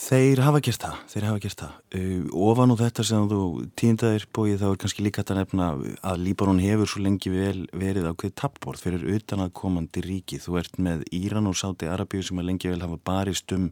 Þeir 0.00 0.38
hafa 0.46 0.60
gert 0.62 0.84
það, 0.84 0.98
þeir 1.10 1.24
hafa 1.26 1.40
gert 1.42 1.60
það. 1.60 1.72
Uh, 1.98 2.26
ofan 2.46 2.72
og 2.72 2.78
þetta 2.78 3.04
sem 3.04 3.24
þú 3.28 3.40
týndaðir 3.76 4.26
bóið 4.32 4.62
þá 4.62 4.66
er 4.68 4.78
kannski 4.84 5.04
líka 5.04 5.24
þetta 5.24 5.36
nefna 5.40 5.66
að 6.06 6.22
Líbanon 6.24 6.62
hefur 6.62 6.88
svo 6.88 7.02
lengi 7.02 7.32
vel 7.34 7.66
verið 7.74 8.06
ákveð 8.06 8.36
tappbord 8.38 8.80
fyrir 8.80 9.02
utan 9.16 9.42
að 9.44 9.50
komandi 9.60 10.04
ríki. 10.06 10.38
Þú 10.40 10.56
ert 10.62 10.78
með 10.78 11.02
Íran 11.10 11.50
og 11.50 11.58
Sáti 11.58 11.90
Arabíu 11.90 12.22
sem 12.24 12.38
að 12.38 12.48
lengi 12.48 12.70
vel 12.70 12.80
hafa 12.80 13.00
barist 13.10 13.52
um 13.56 13.66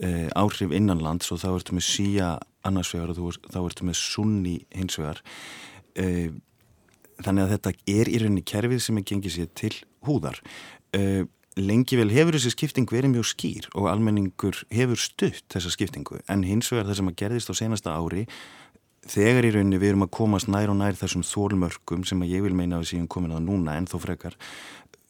uh, 0.00 0.28
áhrif 0.38 0.72
innanlands 0.72 1.32
og 1.34 1.42
þá 1.42 1.50
ertu 1.52 1.76
með 1.76 1.88
Sía 1.88 2.30
annarsvegar 2.66 3.12
og 3.12 3.36
þá 3.50 3.60
ertu 3.64 3.88
með 3.88 4.00
Sunni 4.00 4.56
hinsvegar. 4.72 5.22
Uh, 5.98 6.32
þannig 7.22 7.44
að 7.44 7.54
þetta 7.56 7.76
er 7.98 8.10
í 8.10 8.22
rauninni 8.22 8.46
kerfið 8.46 8.82
sem 8.82 8.98
er 8.98 9.06
gengið 9.08 9.36
sér 9.36 9.52
til 9.58 9.74
húðar. 10.06 10.40
Uh, 10.96 11.24
lengi 11.60 11.98
vel 12.00 12.08
hefur 12.12 12.36
þessi 12.36 12.54
skipting 12.54 12.88
verið 12.88 13.12
mjög 13.12 13.28
skýr 13.28 13.68
og 13.76 13.90
almenningur 13.90 14.62
hefur 14.72 15.00
stutt 15.00 15.44
þessa 15.52 15.72
skiptingu 15.74 16.22
en 16.32 16.44
hins 16.48 16.70
vegar 16.72 16.88
það 16.88 17.00
sem 17.00 17.10
að 17.10 17.18
gerðist 17.20 17.52
á 17.52 17.54
senasta 17.58 17.96
ári 17.96 18.24
þegar 19.10 19.48
í 19.48 19.50
rauninni 19.56 19.80
við 19.82 19.92
erum 19.92 20.06
að 20.06 20.14
komast 20.16 20.48
nær 20.48 20.72
og 20.72 20.78
nær 20.78 20.96
þessum 20.96 21.24
þólmörkum 21.26 22.06
sem 22.08 22.22
að 22.24 22.32
ég 22.36 22.46
vil 22.46 22.54
meina 22.56 22.78
að 22.78 22.86
við 22.86 22.92
séum 22.94 23.10
komin 23.10 23.34
að 23.36 23.44
núna 23.50 23.76
en 23.76 23.88
þó 23.90 23.98
frekar 24.00 24.38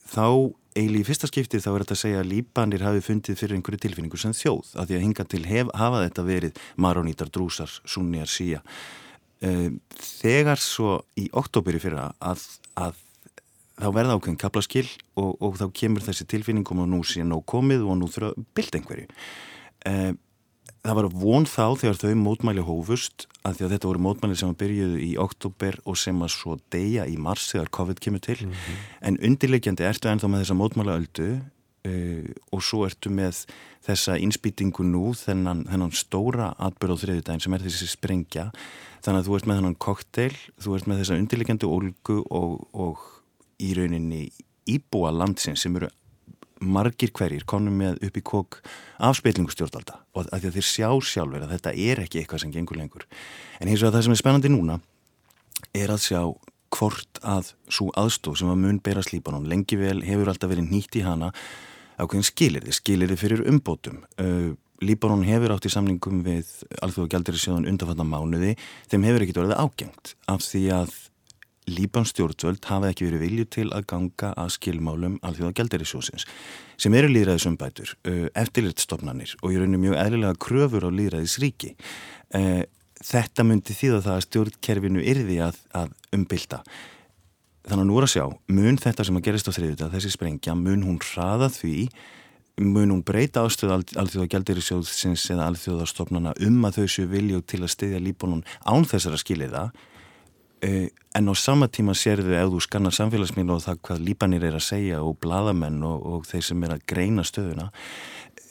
þá 0.03 0.27
eiginlega 0.77 1.05
í 1.05 1.07
fyrsta 1.07 1.29
skiptið 1.31 1.65
þá 1.65 1.71
er 1.73 1.85
þetta 1.85 1.97
að 1.97 2.03
segja 2.03 2.23
að 2.23 2.31
líbanir 2.33 2.85
hafi 2.87 3.05
fundið 3.05 3.39
fyrir 3.41 3.59
einhverju 3.59 3.83
tilfinningu 3.85 4.21
sem 4.21 4.35
þjóð 4.37 4.73
að 4.81 4.91
því 4.91 4.99
að 4.99 5.05
hinga 5.07 5.27
til 5.29 5.43
hef, 5.49 5.71
hafa 5.77 6.03
þetta 6.07 6.27
verið 6.27 6.61
marónítar, 6.81 7.31
drúsar, 7.33 7.73
sunniar, 7.85 8.31
síja 8.31 8.63
ehm, 9.45 9.79
þegar 10.23 10.63
svo 10.63 10.99
í 11.21 11.29
oktober 11.33 11.77
í 11.77 11.83
fyrra 11.83 12.11
að, 12.25 12.47
að 12.81 13.01
þá 13.83 13.89
verða 13.97 14.17
ákveðin 14.17 14.41
kaplaskill 14.41 14.89
og, 15.21 15.33
og 15.43 15.57
þá 15.61 15.67
kemur 15.77 16.05
þessi 16.07 16.29
tilfinningum 16.31 16.85
og 16.85 16.93
nú 16.93 17.03
sé 17.07 17.25
nóg 17.27 17.45
komið 17.51 17.87
og 17.87 17.99
nú 18.01 18.11
þurfa 18.13 18.33
að 18.33 18.45
bylda 18.57 18.81
einhverju. 18.81 19.09
Það 20.83 20.97
var 20.99 21.07
von 21.15 21.45
þá 21.47 21.67
þegar 21.79 21.99
þau 22.01 22.15
mótmæli 22.19 22.63
hófust 22.67 23.29
að 23.47 23.59
því 23.59 23.65
að 23.65 23.73
þetta 23.77 23.89
voru 23.89 24.03
mótmæli 24.03 24.39
sem 24.39 24.51
að 24.51 24.59
byrjuðu 24.63 25.03
í 25.07 25.11
oktober 25.23 25.77
og 25.87 25.99
sem 26.01 26.23
að 26.27 26.33
svo 26.35 26.57
deyja 26.75 27.05
í 27.07 27.15
mars 27.23 27.53
þegar 27.53 27.71
COVID 27.79 28.01
kemur 28.03 28.23
til. 28.25 28.39
Mm 28.43 28.53
-hmm. 28.53 28.81
En 29.07 29.19
undirleikjandi 29.29 29.87
ertu 29.87 30.11
ennþá 30.11 30.29
með 30.29 30.43
þessa 30.43 30.59
mótmæla 30.59 30.97
öldu 30.99 31.29
eh, 31.87 32.35
og 32.51 32.63
svo 32.63 32.83
ertu 32.87 33.11
með 33.11 33.47
þessa 33.87 34.19
innspýtingu 34.19 34.83
nú 34.83 35.15
þennan, 35.15 35.65
þennan 35.71 35.95
stóra 35.95 36.53
atbyrð 36.59 36.95
á 36.95 37.03
þriðudagin 37.03 37.43
sem 37.43 37.55
er 37.55 37.63
þessi 37.63 37.87
sprengja. 37.87 38.51
Þannig 39.03 39.21
að 39.21 39.27
þú 39.27 39.37
ert 39.37 39.47
með 39.47 39.59
þennan 39.59 39.79
kokteil, 39.79 40.37
þú 40.59 40.75
ert 40.75 40.87
með 40.87 40.99
þessa 41.03 41.19
undirleikjandi 41.19 41.67
ólgu 41.67 42.19
og, 42.31 42.69
og 42.75 42.99
í 43.63 43.75
rauninni 43.79 44.31
íbúa 44.67 45.11
landsins 45.15 45.63
sem 45.63 45.77
eru 45.77 45.91
margir 46.63 47.13
hverjir 47.17 47.45
konum 47.49 47.77
með 47.83 48.01
upp 48.07 48.17
í 48.19 48.23
kók 48.25 48.61
afspillingu 49.03 49.53
stjórnvalda. 49.53 49.99
Og 50.15 50.31
að 50.33 50.49
þeir 50.55 50.69
sjá 50.69 50.89
sjálfur 51.03 51.45
að 51.45 51.55
þetta 51.57 51.75
er 51.75 52.03
ekki 52.05 52.23
eitthvað 52.23 52.45
sem 52.45 52.55
gengur 52.55 52.81
lengur. 52.81 53.07
En 53.61 53.71
hins 53.71 53.83
vegar 53.83 53.99
það 53.99 54.07
sem 54.07 54.17
er 54.17 54.23
spennandi 54.23 54.53
núna 54.53 54.79
er 55.77 55.93
að 55.93 56.05
sjá 56.07 56.23
hvort 56.73 57.21
að 57.27 57.53
svo 57.69 57.91
aðstóð 58.01 58.41
sem 58.41 58.51
að 58.53 58.63
mun 58.65 58.81
bera 58.85 59.05
slípanum 59.05 59.45
lengi 59.49 59.77
vel 59.77 60.01
hefur 60.07 60.33
alltaf 60.33 60.53
verið 60.53 60.71
nýtt 60.73 60.97
í 60.97 61.05
hana 61.05 61.33
ákveðin 62.01 62.27
skilirði, 62.27 62.75
skilirði 62.75 63.19
fyrir 63.21 63.45
umbótum. 63.51 64.03
Uh, 64.17 64.53
Líbanon 64.83 65.23
hefur 65.23 65.53
átt 65.55 65.69
í 65.69 65.71
samningum 65.71 66.25
við 66.27 66.49
alþjóða 66.83 67.13
gældir 67.13 67.37
í 67.39 67.41
sjóðan 67.43 67.69
undanfatna 67.71 68.07
mánuði, 68.09 68.57
þeim 68.91 69.05
hefur 69.07 69.25
ekkit 69.25 69.39
verið 69.39 69.61
ágengt 69.61 70.15
af 70.33 70.43
því 70.43 70.63
að 70.75 70.97
Líbans 71.71 72.11
stjórnvöld 72.11 72.65
hafa 72.67 72.91
ekki 72.91 73.07
verið 73.07 73.21
vilju 73.23 73.45
til 73.55 73.67
að 73.71 73.85
ganga 73.93 74.33
að 74.35 74.49
skilmálum 74.57 75.19
alþjóða 75.23 75.85
sjóðsins 75.87 76.25
sem 76.81 76.95
eru 76.99 77.11
líðræðisumbætur, 77.13 77.93
eftirlitstofnanir 78.35 79.37
og 79.43 79.53
í 79.53 79.61
rauninu 79.61 79.79
mjög 79.85 79.99
eðlilega 80.01 80.41
kröfur 80.43 80.89
á 80.89 80.91
líðræðisríki. 80.91 81.77
Þetta 83.03 83.47
myndi 83.47 83.77
þýða 83.79 84.01
það 84.03 84.17
að 84.17 84.25
stjórnkerfinu 84.27 85.05
yrði 85.13 85.39
að, 85.47 85.61
að 85.75 85.95
umbylta. 86.17 86.63
Þannig 87.63 87.85
að 87.85 87.89
nú 87.93 88.01
er 88.01 88.07
að 88.09 88.13
sjá, 88.17 88.25
mun 88.59 88.81
þetta 88.83 89.07
sem 89.07 89.21
að 89.21 89.25
gerist 89.29 89.47
á 89.47 89.53
þriðuta, 89.55 89.91
þessi 89.93 90.11
sprengja, 90.17 90.57
mun 90.59 90.83
hún 90.83 90.99
hraða 90.99 91.47
því, 91.55 91.77
mun 92.63 92.91
hún 92.91 93.05
breyta 93.07 93.45
ástöðu 93.47 93.79
alþjóða 94.03 94.29
gældirisjóðsins 94.35 95.29
eða 95.31 95.47
alþjóðastofnana 95.53 96.35
um 96.43 96.59
að 96.67 96.81
þau 96.81 96.91
séu 96.91 97.07
vilju 97.11 97.41
til 97.47 97.63
að 97.63 97.73
styðja 97.77 98.03
líbónun 98.03 98.43
án 98.67 98.87
þessara 98.91 99.21
skiliða, 99.23 99.69
en 100.63 101.29
á 101.29 101.35
sama 101.35 101.69
tíma 101.69 101.95
sérðu 101.99 102.37
ef 102.39 102.53
þú 102.53 102.63
skannar 102.63 102.95
samfélagsmiðla 102.95 103.59
og 103.59 103.65
það 103.65 103.83
hvað 103.89 104.07
líbanir 104.07 104.47
er 104.47 104.57
að 104.59 104.67
segja 104.69 105.03
og 105.03 105.19
bladamenn 105.23 105.83
og, 105.87 106.07
og 106.07 106.27
þeir 106.29 106.49
sem 106.49 106.65
er 106.67 106.75
að 106.77 106.85
greina 106.93 107.25
stöðuna, 107.27 107.69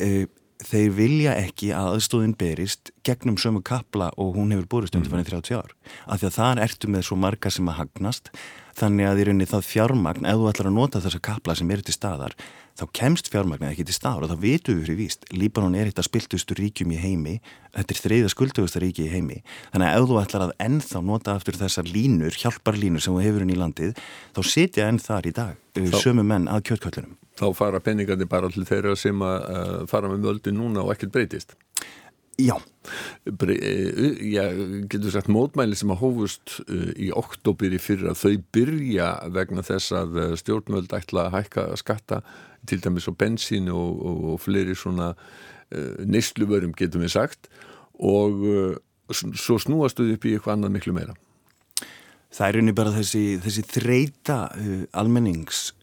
eh, 0.03 0.25
þeir 0.61 0.91
vilja 0.97 1.35
ekki 1.39 1.71
að 1.73 1.95
aðstóðin 1.95 2.35
berist 2.37 2.91
gegnum 3.07 3.39
sömu 3.41 3.63
kapla 3.65 4.11
og 4.21 4.35
hún 4.35 4.51
hefur 4.53 4.67
borist 4.75 4.97
undir 4.97 5.09
mm. 5.09 5.23
30 5.31 5.57
ár. 5.57 5.71
Af 6.05 6.21
því 6.21 6.29
að 6.29 6.37
þar 6.37 6.63
ertu 6.67 6.91
með 6.91 7.07
svo 7.07 7.17
marga 7.17 7.51
sem 7.53 7.71
að 7.71 7.79
hagnast 7.79 8.29
þannig 8.77 9.09
að 9.09 9.21
í 9.21 9.25
rauninni 9.29 9.49
það 9.49 9.69
fjármagn 9.71 10.27
ef 10.29 10.37
þú 10.37 10.51
ætlar 10.51 10.69
að 10.69 10.77
nota 10.77 11.01
þessa 11.03 11.23
kapla 11.23 11.55
sem 11.57 11.71
eru 11.73 11.87
til 11.87 11.95
staðar 11.95 12.35
þá 12.79 12.83
kemst 12.97 13.29
fjármagn 13.31 13.67
ekki 13.69 13.85
til 13.87 13.95
staðar 13.95 14.25
og 14.25 14.31
þá 14.31 14.43
vitum 14.43 14.77
við 14.77 14.85
fyrir 14.85 14.99
víst, 14.99 15.25
Líbanon 15.33 15.77
er 15.77 15.89
eitt 15.89 16.01
að 16.01 16.07
spiltustu 16.09 16.57
ríkjum 16.57 16.93
í 16.95 16.99
heimi, 17.01 17.35
þetta 17.75 17.95
er 17.95 18.01
þreyða 18.05 18.31
skuldugusta 18.33 18.83
ríki 18.83 19.07
í 19.07 19.11
heimi, 19.11 19.39
þannig 19.73 19.87
að 19.89 19.97
ef 19.97 20.09
þú 20.11 20.19
ætlar 20.21 20.45
að 20.47 20.53
ennþá 20.67 21.03
nota 21.07 21.35
aftur 21.37 21.59
þessar 21.61 21.89
línur 21.91 22.37
hjálparlínur 22.43 23.03
sem 23.03 23.15
þú 23.15 23.25
hefur 23.25 23.45
inn 23.45 23.55
í 23.55 23.59
landið 23.59 23.97
þá 24.35 24.41
sitja 24.47 24.87
enn 24.91 25.01
þar 25.01 25.27
í 25.27 25.35
dag, 25.41 25.57
þá, 25.77 25.97
sömu 26.03 26.25
menn 26.27 26.47
að 26.51 26.65
kjöldköllunum. 26.71 27.17
Þá 27.41 27.47
fara 27.57 27.81
peningandi 27.83 28.27
bara 28.29 28.51
til 28.53 28.67
þeirra 28.67 28.95
sem 28.99 29.25
að 29.25 29.37
uh, 29.49 29.75
fara 29.89 30.11
með 30.11 30.27
völdu 30.27 30.53
núna 30.55 30.83
og 30.85 30.95
ekkert 30.95 31.15
breytist 31.15 31.55
Já. 32.41 32.55
Bre 33.25 33.53
eh, 33.53 34.17
já, 34.33 34.49
getur 34.89 35.13
sagt 35.13 35.29
mótmæli 35.29 35.77
sem 35.77 35.91
að 35.93 36.01
hófust 36.01 36.55
uh, 36.65 36.89
í 36.97 37.11
oktober 37.13 37.73
í 37.75 37.79
fyrra, 37.81 38.15
þau 38.17 38.39
byrja 38.55 39.11
vegna 39.35 39.61
þess 39.65 39.93
að 39.93 40.17
eh, 40.17 40.31
stjórnmöld 40.41 40.93
ætla 40.97 41.27
að 41.27 41.35
hækka 41.35 41.65
skatta 41.77 42.21
til 42.65 42.79
dæmis 42.81 43.05
á 43.05 43.13
bensín 43.13 43.69
og, 43.69 44.01
og, 44.01 44.23
og 44.33 44.39
fleiri 44.41 44.73
svona 44.77 45.11
uh, 45.13 45.99
neysluvörum 46.09 46.73
getum 46.77 47.05
við 47.05 47.13
sagt 47.19 47.51
og 48.01 48.41
uh, 48.49 48.73
svo 49.13 49.59
snúastuði 49.61 50.17
upp 50.17 50.25
í 50.25 50.33
eitthvað 50.33 50.57
annað 50.57 50.75
miklu 50.79 50.95
meira. 50.97 51.15
Það 52.31 52.47
er 52.47 52.59
unni 52.61 52.73
bara 52.73 52.95
þessi, 52.95 53.23
þessi 53.43 53.61
þreita 53.67 54.35
almennings 54.95 55.73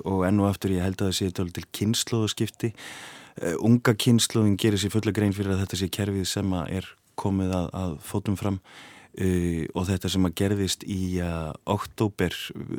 og 0.00 0.22
enn 0.24 0.38
og 0.40 0.46
aftur 0.48 0.72
ég 0.72 0.86
held 0.86 0.96
að 0.96 1.10
það 1.10 1.18
sé 1.18 1.26
til 1.36 1.66
kynnslóðaskipti 1.76 2.70
Eh, 2.72 3.19
unga 3.64 3.94
kynnslóðin 3.96 4.58
gerir 4.60 4.80
sér 4.80 4.92
fulla 4.92 5.14
grein 5.16 5.34
fyrir 5.36 5.54
að 5.54 5.62
þetta 5.64 5.80
sé 5.80 5.90
kerfið 5.92 6.26
sem 6.28 6.56
er 6.68 6.88
komið 7.20 7.54
að, 7.56 7.68
að 7.82 7.94
fótum 8.06 8.38
fram. 8.40 8.62
Uh, 9.10 9.66
og 9.74 9.88
þetta 9.88 10.08
sem 10.12 10.26
að 10.28 10.34
gerðist 10.38 10.84
í 10.86 11.18
uh, 11.18 11.50
oktober 11.66 12.30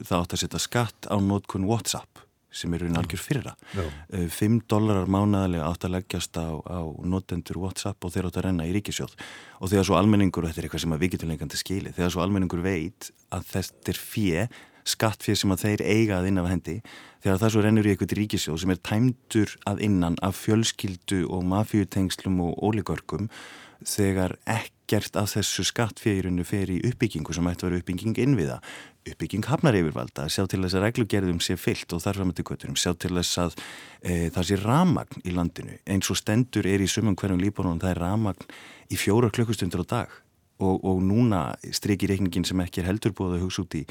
það 0.08 0.22
átt 0.22 0.36
að 0.38 0.40
setja 0.40 0.62
skatt 0.64 1.08
á 1.12 1.20
nótkun 1.20 1.66
WhatsApp 1.68 2.22
sem 2.56 2.72
eru 2.76 2.88
nálgjör 2.88 3.20
fyrra 3.20 3.52
uh, 3.76 4.30
5 4.32 4.62
dólarar 4.72 5.12
mánadalega 5.12 5.68
átt 5.68 5.90
að 5.90 5.98
leggjast 5.98 6.40
á, 6.40 6.56
á 6.56 6.88
nótendur 7.04 7.60
WhatsApp 7.60 8.08
og 8.08 8.16
þeir 8.16 8.30
átt 8.30 8.40
að 8.40 8.48
renna 8.48 8.70
í 8.70 8.72
ríkisjóð 8.78 9.12
og 9.60 9.74
þegar 9.74 9.90
svo 9.90 10.00
almenningur, 10.00 10.48
og 10.48 10.54
þetta 10.54 10.64
er 10.64 10.70
eitthvað 10.70 10.86
sem 10.86 10.96
við 11.04 11.14
getum 11.18 11.34
lengandi 11.34 11.60
skili, 11.60 11.94
þegar 12.00 12.16
svo 12.16 12.24
almenningur 12.24 12.64
veit 12.64 13.12
að 13.36 13.52
þetta 13.52 13.92
er 13.92 14.02
fjö 14.08 14.48
skattfér 14.88 15.40
sem 15.40 15.54
að 15.54 15.66
þeir 15.66 15.84
eiga 15.86 16.20
að 16.20 16.30
innan 16.32 16.46
af 16.46 16.54
hendi 16.54 16.78
þegar 17.22 17.42
það 17.42 17.54
svo 17.54 17.64
rennur 17.66 17.88
í 17.88 17.94
eitthvað 17.94 18.16
ríkisjóð 18.18 18.62
sem 18.64 18.74
er 18.74 18.80
tæmdur 18.88 19.58
að 19.70 19.84
innan 19.88 20.16
af 20.26 20.40
fjölskyldu 20.42 21.26
og 21.30 21.44
mafjutengslum 21.52 22.40
og 22.48 22.64
ólíkörgum 22.66 23.30
þegar 23.88 24.36
ekkert 24.50 25.16
af 25.18 25.32
þessu 25.34 25.66
skattférinu 25.66 26.46
fer 26.46 26.70
í 26.70 26.80
uppbyggingu 26.86 27.34
sem 27.34 27.48
ætti 27.50 27.66
að 27.66 27.70
vera 27.70 27.82
uppbygging 27.82 28.18
innviða. 28.22 28.58
Uppbygging 29.10 29.48
hafnar 29.50 29.78
yfirvalda, 29.80 30.28
sjá 30.30 30.46
til 30.50 30.62
þess 30.62 30.78
að 30.78 30.86
reglugerðum 30.86 31.40
sé 31.42 31.58
fyllt 31.58 31.94
og 31.96 32.04
þarfram 32.04 32.34
til 32.38 32.46
götturum, 32.46 32.78
sjá 32.78 32.94
til 32.94 33.16
þess 33.18 33.40
að 33.42 33.56
e, 34.02 34.30
það 34.34 34.50
sé 34.50 34.60
ramagn 34.62 35.26
í 35.26 35.34
landinu 35.34 35.80
eins 35.90 36.12
og 36.14 36.20
stendur 36.22 36.70
er 36.70 36.84
í 36.84 36.90
sumum 36.90 37.18
hverjum 37.18 37.42
líbónum 37.42 37.82
það 37.82 37.96
er 37.96 38.04
ramagn 38.06 38.52
í 38.92 39.00
fjóra 39.00 39.32
klukkustundur 39.34 39.86
á 39.90 39.94
dag. 39.98 40.20
Og, 40.62 40.84
og 40.86 41.00
núna 41.02 41.56
strykir 41.74 42.12
reikningin 42.12 42.46
sem 42.46 42.60
ekki 42.62 42.84
er 42.84 42.92
heldur 42.92 43.16
búið 43.18 43.40
að 43.40 43.48
hugsa 43.48 43.64
út 43.64 43.80
í 43.80 43.82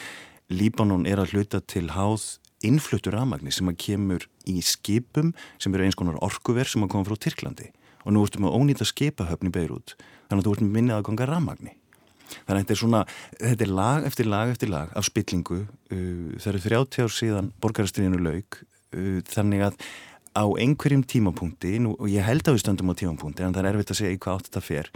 Líbanon 0.51 1.07
er 1.07 1.23
að 1.23 1.37
hluta 1.37 1.61
til 1.63 1.89
háð 1.95 2.37
innfluttur 2.67 3.15
rafmagni 3.17 3.53
sem 3.55 3.69
að 3.71 3.79
kemur 3.85 4.27
í 4.49 4.59
skipum 4.65 5.33
sem 5.63 5.75
eru 5.75 5.87
eins 5.87 5.99
konar 5.99 6.19
orkuver 6.25 6.69
sem 6.69 6.85
að 6.85 6.93
koma 6.95 7.09
frá 7.09 7.17
Tyrklandi. 7.17 7.71
Og 8.05 8.15
nú 8.15 8.25
ertum 8.25 8.47
við 8.47 8.51
að 8.51 8.59
ónýta 8.59 8.89
skipahöfni 8.89 9.53
beirút 9.55 9.95
þannig 10.29 10.43
að 10.43 10.49
þú 10.49 10.57
ertum 10.57 10.75
minnið 10.75 10.97
að 10.97 11.07
ganga 11.09 11.31
rafmagni. 11.31 11.73
Þannig 12.31 12.53
að 12.55 12.61
þetta 12.61 12.75
er 12.75 12.81
svona, 12.83 13.01
þetta 13.41 13.67
er 13.67 13.73
lag 13.81 14.05
eftir 14.07 14.31
lag 14.31 14.53
eftir 14.53 14.71
lag 14.71 14.93
af 14.95 15.07
spillingu. 15.09 15.65
Uh, 15.91 16.37
það 16.39 16.53
eru 16.53 16.63
30 16.67 17.07
ár 17.07 17.17
síðan 17.17 17.51
borgarastriðinu 17.63 18.23
laug 18.23 18.61
uh, 18.61 19.19
þannig 19.31 19.67
að 19.71 19.83
á 20.31 20.47
einhverjum 20.47 21.03
tímapunkti, 21.03 21.81
nú, 21.83 21.97
og 21.99 22.07
ég 22.11 22.23
held 22.23 22.47
að 22.47 22.55
við 22.55 22.63
stöndum 22.63 22.93
á 22.95 23.01
tímapunkti 23.01 23.43
en 23.43 23.55
það 23.57 23.65
er 23.65 23.71
erfitt 23.73 23.91
að 23.91 23.99
segja 23.99 24.15
í 24.15 24.21
hvað 24.23 24.37
átt 24.39 24.51
þetta 24.51 24.63
fer 24.63 24.91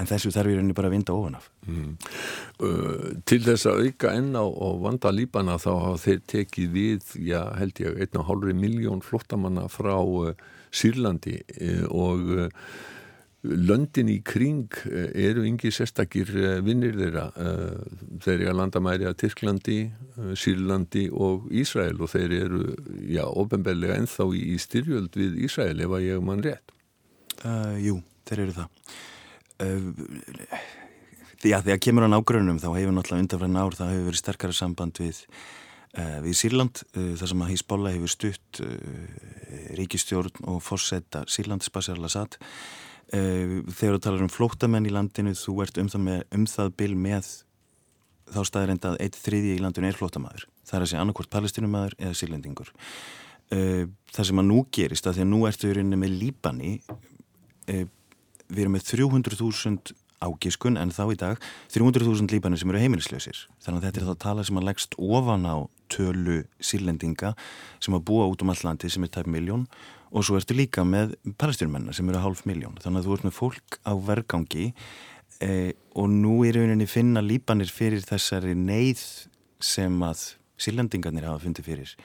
en 0.00 0.08
þessu 0.08 0.32
þarf 0.34 0.52
í 0.52 0.58
rauninni 0.58 0.76
bara 0.76 0.90
að 0.90 0.96
vinda 0.96 1.16
ofanaf 1.16 1.50
mm. 1.68 1.90
uh, 2.64 3.10
Til 3.28 3.40
þess 3.46 3.68
að 3.70 3.82
auka 3.86 4.14
enná 4.16 4.44
og 4.46 4.80
vanda 4.84 5.12
líbana 5.14 5.58
þá 5.60 5.72
hafa 5.72 5.98
þeir 6.04 6.22
tekið 6.34 6.70
við, 6.76 7.18
já 7.30 7.42
held 7.58 7.82
ég 7.82 8.00
einna 8.00 8.24
hálfri 8.28 8.56
miljón 8.56 9.04
flottamanna 9.04 9.66
frá 9.72 9.96
uh, 10.00 10.32
Sýrlandi 10.70 11.36
uh, 11.40 11.84
og 11.90 12.32
uh, 12.36 12.48
löndin 13.40 14.10
í 14.12 14.18
kring 14.26 14.68
uh, 14.86 15.08
eru 15.16 15.44
yngi 15.48 15.72
sérstakir 15.74 16.30
uh, 16.36 16.58
vinnir 16.64 16.96
þeirra. 16.98 17.26
Þeir 18.20 18.36
eru 18.36 18.50
að 18.52 18.58
landa 18.60 18.82
mæri 18.84 19.08
að 19.08 19.16
Tyrklandi 19.24 19.78
Sýrlandi 20.38 21.06
og 21.10 21.48
Ísrael 21.50 21.96
og 21.98 22.12
þeir 22.12 22.36
eru, 22.42 22.64
já, 23.08 23.24
ofenbarlega 23.26 23.98
enþá 24.00 24.28
í, 24.36 24.44
í 24.54 24.58
styrjöld 24.60 25.16
við 25.18 25.40
Ísrael 25.48 25.80
ef 25.80 25.96
að 25.96 26.06
ég 26.06 26.26
mann 26.26 26.44
rétt. 26.44 26.76
Jú, 27.80 28.02
þeir 28.28 28.44
eru 28.44 28.58
það 28.58 29.00
því 31.40 31.54
að 31.56 31.64
því 31.66 31.74
að 31.74 31.82
kemur 31.86 32.06
á 32.06 32.12
nágrunum 32.12 32.60
þá 32.60 32.68
hefur 32.74 32.94
náttúrulega 32.96 33.24
undanfæðin 33.24 33.60
ár 33.60 33.76
það 33.78 33.92
hefur 33.94 34.06
verið 34.10 34.22
sterkara 34.22 34.56
samband 34.56 35.00
við 35.00 35.22
uh, 35.96 36.18
við 36.24 36.38
Sýrland 36.40 36.82
uh, 36.94 37.10
þar 37.20 37.32
sem 37.32 37.44
að 37.44 37.52
Hísbóla 37.54 37.94
hefur 37.96 38.14
stutt 38.14 38.62
ríkistjórn 39.78 40.48
og 40.50 40.62
fórsetta 40.64 41.24
Sýrland 41.30 41.66
Spasjar 41.66 42.00
Lassad 42.00 42.38
þegar 43.10 43.96
þú 43.96 44.00
talar 44.04 44.20
um 44.22 44.30
flóttamenn 44.30 44.86
í 44.86 44.92
landinu 44.94 45.32
þú 45.34 45.56
ert 45.64 45.80
um 45.82 45.88
það, 45.90 46.02
með, 46.04 46.20
um 46.36 46.44
það 46.46 46.68
bil 46.78 46.92
með 46.94 47.30
þá 48.30 48.40
staðir 48.46 48.70
enda 48.76 48.92
að 48.92 49.00
eitt 49.02 49.18
þriði 49.18 49.56
í 49.56 49.62
landinu 49.64 49.88
er 49.90 49.98
flóttamæður 49.98 50.44
það 50.70 50.76
er 50.78 50.84
að 50.84 50.90
segja 50.92 51.02
annarkvort 51.04 51.32
palestinumæður 51.34 51.96
eða 51.98 52.18
sýrlendingur. 52.20 52.70
Það 53.50 54.28
sem 54.28 54.42
að 54.42 54.46
nú 54.46 54.60
gerist 54.70 55.08
að 55.10 55.16
því 55.16 55.24
að 55.24 55.30
nú 55.32 55.40
ertu 55.48 55.70
í 55.70 55.74
rauninni 55.74 55.98
með 55.98 56.16
Líbani 56.20 56.72
við 58.50 58.64
erum 58.64 58.76
með 58.76 58.88
300.000 58.90 59.94
ágiskun 60.20 60.76
en 60.76 60.92
þá 60.92 61.04
í 61.14 61.18
dag 61.20 61.44
300.000 61.72 62.34
líbanir 62.34 62.60
sem 62.60 62.72
eru 62.72 62.82
heimilislausir. 62.82 63.38
Þannig 63.64 63.80
að 63.80 63.86
þetta 63.86 64.00
er 64.00 64.08
þá 64.10 64.24
tala 64.26 64.44
sem 64.44 64.60
að 64.60 64.66
leggst 64.68 64.96
ofan 65.00 65.46
á 65.48 65.56
tölu 65.90 66.42
sílendinga 66.60 67.32
sem 67.80 67.96
að 67.96 68.04
búa 68.10 68.28
út 68.30 68.44
um 68.44 68.52
all 68.52 68.60
landi 68.66 68.90
sem 68.92 69.06
er 69.06 69.12
tæp 69.14 69.30
miljón 69.32 69.64
og 70.10 70.26
svo 70.26 70.36
ertu 70.38 70.56
líka 70.58 70.84
með 70.84 71.14
palestyrmennar 71.40 71.96
sem 71.96 72.08
eru 72.10 72.20
hálf 72.22 72.44
miljón 72.48 72.76
þannig 72.82 73.00
að 73.00 73.08
þú 73.08 73.16
ert 73.16 73.26
með 73.28 73.36
fólk 73.38 73.78
á 73.86 73.92
vergangi 74.10 74.66
eh, 75.40 75.72
og 75.96 76.10
nú 76.12 76.40
er 76.46 76.58
rauninni 76.58 76.88
finna 76.90 77.22
líbanir 77.24 77.70
fyrir 77.72 78.04
þessari 78.04 78.56
neyð 78.58 79.02
sem 79.62 79.96
að 80.04 80.26
sílendingarnir 80.60 81.28
hafa 81.28 81.44
fundið 81.46 81.68
fyrir. 81.70 81.96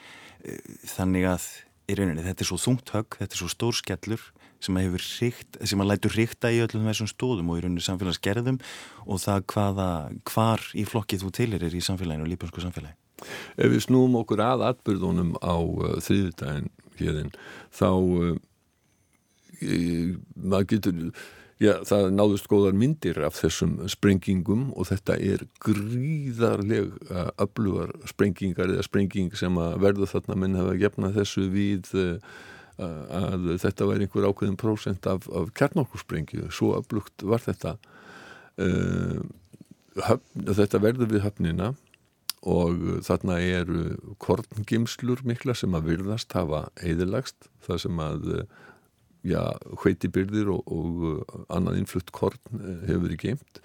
Eh, 0.46 0.60
þannig 0.96 1.28
að 1.34 1.50
í 1.86 1.98
rauninni 1.98 2.24
þetta 2.24 2.42
er 2.42 2.50
svo 2.50 2.60
þungt 2.60 2.94
högg, 2.94 3.20
þetta 3.20 3.36
er 3.36 3.42
svo 3.42 3.52
stór 3.52 3.76
skellur 3.76 4.30
sem 4.64 4.78
að 4.80 4.96
hrikt, 4.98 5.58
sem 5.68 5.82
að 5.82 5.90
lætur 5.92 6.14
hrikta 6.16 6.52
í 6.52 6.62
öllum 6.64 6.88
þessum 6.90 7.10
stóðum 7.10 7.52
og 7.52 7.60
í 7.60 7.64
rauninu 7.64 7.84
samfélagsgerðum 7.84 8.60
og 9.06 9.22
það 9.22 9.46
hvaða, 9.52 9.90
hvar 10.32 10.64
í 10.74 10.86
flokkið 10.88 11.24
þú 11.24 11.32
tilir 11.40 11.66
í 11.68 11.84
samfélaginu 11.84 12.26
og 12.26 12.32
lípansku 12.32 12.64
samfélagi. 12.64 12.96
Ef 13.56 13.72
við 13.72 13.86
snúum 13.86 14.18
okkur 14.20 14.42
að 14.44 14.66
atbyrðunum 14.70 15.36
á 15.40 15.56
uh, 15.56 15.96
þriðdægin 16.04 16.68
hérinn, 17.00 17.32
þá 17.72 17.88
uh, 17.96 18.36
maður 20.36 20.68
getur 20.74 21.00
já, 21.62 21.72
það 21.88 22.10
náðust 22.16 22.48
góðar 22.50 22.76
myndir 22.76 23.20
af 23.24 23.38
þessum 23.38 23.78
sprengingum 23.90 24.68
og 24.76 24.90
þetta 24.90 25.16
er 25.16 25.46
gríðarleg 25.64 26.92
uh, 27.08 27.30
öflugar 27.42 27.94
sprengingar 28.10 28.74
eða 28.74 28.84
sprenging 28.86 29.32
sem 29.38 29.56
að 29.60 29.78
verðu 29.86 30.10
þarna 30.10 30.38
minn 30.42 30.58
hafa 30.58 30.76
gefnað 30.80 31.20
þessu 31.22 31.48
við 31.52 31.92
uh, 31.96 32.36
að 32.82 33.48
þetta 33.62 33.88
væri 33.88 34.06
einhver 34.06 34.28
ákveðin 34.28 34.60
prósent 34.60 35.08
af, 35.08 35.28
af 35.32 35.52
kjarnokkursprengju 35.56 36.50
svo 36.52 36.74
öflugt 36.76 37.24
var 37.24 37.44
þetta. 37.44 37.76
Uh, 38.56 39.24
höfn, 40.06 40.46
þetta 40.50 40.80
verður 40.82 41.12
við 41.12 41.24
höfnina 41.24 41.72
og 42.46 43.02
þarna 43.06 43.40
eru 43.42 44.14
korngimslur 44.22 45.24
mikla 45.26 45.56
sem 45.56 45.74
að 45.74 45.90
virðast 45.90 46.36
hafa 46.36 46.66
eðilagst 46.84 47.48
það 47.66 47.80
sem 47.82 48.02
að 48.04 48.28
já, 49.26 49.40
hveitibyrðir 49.82 50.52
og, 50.54 50.70
og 50.70 51.46
annað 51.52 51.80
innflutt 51.80 52.12
korn 52.14 52.38
hefur 52.86 53.06
verið 53.08 53.22
geimt 53.24 53.60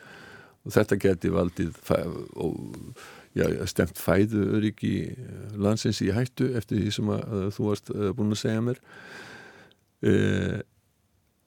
og 0.65 0.75
þetta 0.75 0.99
geti 1.01 1.33
valdið 1.33 1.77
og 1.91 3.01
já, 3.37 3.45
stemt 3.69 3.99
fæðu 4.01 4.47
öryggi 4.57 4.95
landsins 5.59 6.01
í 6.03 6.11
hættu 6.15 6.51
eftir 6.59 6.81
því 6.81 6.95
sem 6.97 7.13
að, 7.13 7.47
þú 7.55 7.69
varst 7.69 7.93
búin 8.17 8.35
að 8.35 8.41
segja 8.43 8.65
mér. 8.65 8.81
Eh, 10.01 10.59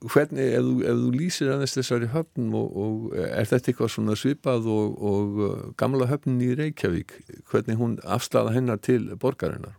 hvernig, 0.05 0.51
ef 0.55 0.67
þú, 0.67 0.75
ef 0.85 0.99
þú 1.01 1.13
lýsir 1.15 1.53
aðeins 1.55 1.77
þessari 1.79 2.11
höfn 2.13 2.51
og, 2.59 2.75
og 2.85 3.15
er 3.19 3.49
þetta 3.51 3.73
eitthvað 3.73 3.95
svona 3.95 4.19
svipað 4.19 4.69
og, 4.71 4.99
og 4.99 5.73
gamla 5.81 6.09
höfnin 6.11 6.43
í 6.45 6.53
Reykjavík? 6.59 7.17
Hvernig 7.51 7.81
hún 7.81 7.97
afstæða 8.05 8.55
hennar 8.57 8.83
til 8.85 9.09
borgarinnar? 9.21 9.79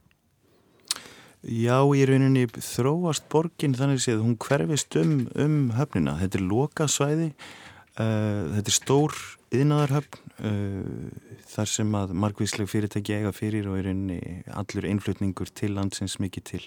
Já, 1.45 1.77
í 1.93 2.01
rauninni 2.09 2.47
þróast 2.49 3.27
borgin 3.29 3.75
þannig 3.77 4.01
séð, 4.01 4.23
hún 4.25 4.37
hverfist 4.41 4.95
um, 4.97 5.27
um 5.37 5.57
höfnina, 5.77 6.15
þetta 6.17 6.39
er 6.39 6.45
lokasvæði 6.49 7.27
uh, 7.29 8.55
þetta 8.55 8.71
er 8.71 8.75
stór 8.75 9.17
yðnaðarhöfn 9.59 10.19
uh, 10.47 11.31
þar 11.51 11.71
sem 11.71 11.95
að 11.97 12.13
margvísleg 12.23 12.69
fyrirtæki 12.69 13.17
eiga 13.17 13.31
fyrir 13.35 13.69
og 13.71 13.79
rauninni 13.79 14.43
allur 14.53 14.87
einflutningur 14.89 15.51
til 15.55 15.73
landsins 15.77 16.17
mikið 16.23 16.45
til 16.51 16.61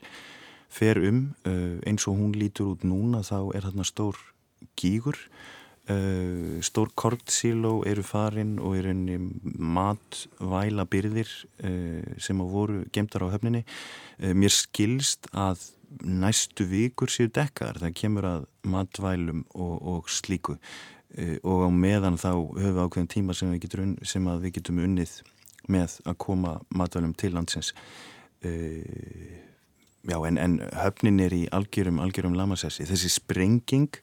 fer 0.72 1.00
um. 1.08 1.22
Uh, 1.48 1.78
eins 1.88 2.08
og 2.08 2.18
hún 2.20 2.34
lítur 2.38 2.74
út 2.74 2.84
núna 2.88 3.24
þá 3.26 3.54
er 3.56 3.68
þarna 3.68 3.86
stór 3.88 4.20
gígur. 4.80 5.20
Uh, 5.88 6.58
stór 6.64 6.92
kortsíló 6.98 7.78
eru 7.88 8.04
farin 8.04 8.58
og 8.60 8.76
er 8.76 8.90
einni 8.92 9.16
matvæla 9.56 10.84
byrðir 10.90 11.32
sem 12.20 12.44
að 12.44 12.52
voru 12.52 12.84
gemtar 12.92 13.24
á 13.24 13.32
höfninni. 13.32 13.64
Mér 14.36 14.52
skilst 14.52 15.30
að 15.32 15.70
næstu 16.04 16.66
vikur 16.68 17.08
séu 17.08 17.30
dekkar 17.32 17.80
það 17.80 17.96
kemur 17.96 18.26
að 18.28 18.46
matvælum 18.68 19.46
og, 19.56 19.76
og 19.80 20.10
slíku 20.12 20.58
og 21.42 21.64
á 21.64 21.70
meðan 21.72 22.18
þá 22.20 22.30
höfum 22.34 22.74
við 22.76 22.80
ákveðin 22.84 23.12
tíma 23.14 23.34
sem 23.34 23.52
við 23.54 23.62
getum, 23.64 23.96
sem 24.04 24.26
við 24.28 24.54
getum 24.58 24.80
unnið 24.84 25.14
með 25.68 25.98
að 26.08 26.18
koma 26.20 26.58
matvælum 26.68 27.14
til 27.16 27.32
landsins 27.36 27.72
eða 28.44 29.46
Já, 30.08 30.16
en, 30.24 30.38
en 30.38 30.58
höfnin 30.78 31.20
er 31.20 31.34
í 31.36 31.42
algjörum, 31.52 31.98
algjörum 32.00 32.36
lamassessi. 32.38 32.86
Þessi 32.88 33.10
sprenging, 33.12 33.98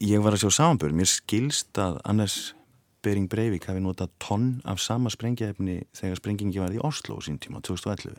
ég 0.00 0.22
var 0.24 0.36
að 0.36 0.46
sjá 0.46 0.60
samanbörn, 0.60 0.96
mér 0.96 1.10
skilst 1.10 1.76
að 1.82 1.98
annars 2.08 2.54
Bering 3.04 3.28
Breivik 3.28 3.66
hafi 3.68 3.82
notað 3.84 4.14
tonn 4.22 4.46
af 4.64 4.80
sama 4.80 5.12
sprengjafni 5.12 5.82
þegar 5.92 6.20
sprengingi 6.22 6.62
var 6.62 6.72
í 6.72 6.80
Oslo 6.80 7.18
sín 7.20 7.36
tíma, 7.42 7.60
2011. 7.66 8.16